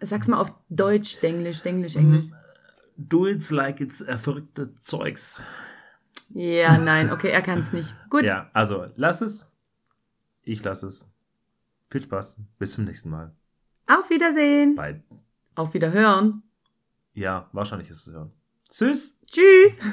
Sag's 0.00 0.28
mal 0.28 0.38
auf 0.40 0.52
Deutsch, 0.70 1.22
Englisch, 1.22 1.64
Englisch, 1.66 1.96
Englisch. 1.96 2.30
Do 2.96 3.26
it 3.26 3.48
like 3.50 3.80
it's 3.80 4.00
äh, 4.00 4.18
verrückte 4.18 4.74
Zeugs. 4.76 5.40
Ja, 6.30 6.78
nein, 6.78 7.10
okay, 7.12 7.30
er 7.30 7.42
kann's 7.42 7.72
nicht. 7.72 7.94
Gut. 8.08 8.22
Ja, 8.24 8.50
also 8.52 8.86
lass 8.96 9.20
es. 9.20 9.46
Ich 10.44 10.62
lass 10.64 10.82
es. 10.82 11.06
Viel 11.90 12.02
Spaß. 12.02 12.36
Bis 12.58 12.72
zum 12.72 12.84
nächsten 12.84 13.10
Mal. 13.10 13.34
Auf 13.88 14.08
Wiedersehen. 14.10 14.76
Bye. 14.76 15.02
Auf 15.56 15.74
Wiederhören. 15.74 16.44
Ja, 17.12 17.48
wahrscheinlich 17.52 17.90
ist 17.90 17.98
es 17.98 18.04
zu 18.04 18.12
hören. 18.12 18.32
Tschüss. 18.70 19.18
Tschüss. 19.26 19.80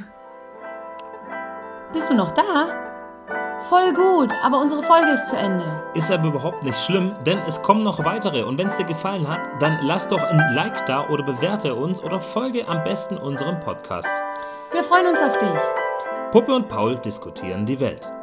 Bist 1.93 2.09
du 2.09 2.15
noch 2.15 2.31
da? 2.31 2.83
Voll 3.61 3.91
gut, 3.93 4.29
aber 4.43 4.61
unsere 4.61 4.83
Folge 4.83 5.11
ist 5.11 5.27
zu 5.27 5.35
Ende. 5.35 5.65
Ist 5.95 6.11
aber 6.11 6.27
überhaupt 6.27 6.63
nicht 6.63 6.77
schlimm, 6.77 7.15
denn 7.25 7.39
es 7.39 7.63
kommen 7.63 7.83
noch 7.83 8.05
weitere. 8.05 8.43
Und 8.43 8.59
wenn 8.59 8.67
es 8.67 8.77
dir 8.77 8.85
gefallen 8.85 9.27
hat, 9.27 9.59
dann 9.59 9.79
lass 9.81 10.07
doch 10.07 10.21
ein 10.21 10.53
Like 10.53 10.85
da 10.85 11.09
oder 11.09 11.23
bewerte 11.23 11.73
uns 11.73 12.03
oder 12.03 12.19
folge 12.19 12.67
am 12.67 12.83
besten 12.83 13.17
unserem 13.17 13.59
Podcast. 13.59 14.13
Wir 14.71 14.83
freuen 14.83 15.07
uns 15.07 15.19
auf 15.21 15.37
dich. 15.39 15.59
Puppe 16.31 16.53
und 16.53 16.69
Paul 16.69 16.97
diskutieren 16.97 17.65
die 17.65 17.79
Welt. 17.79 18.13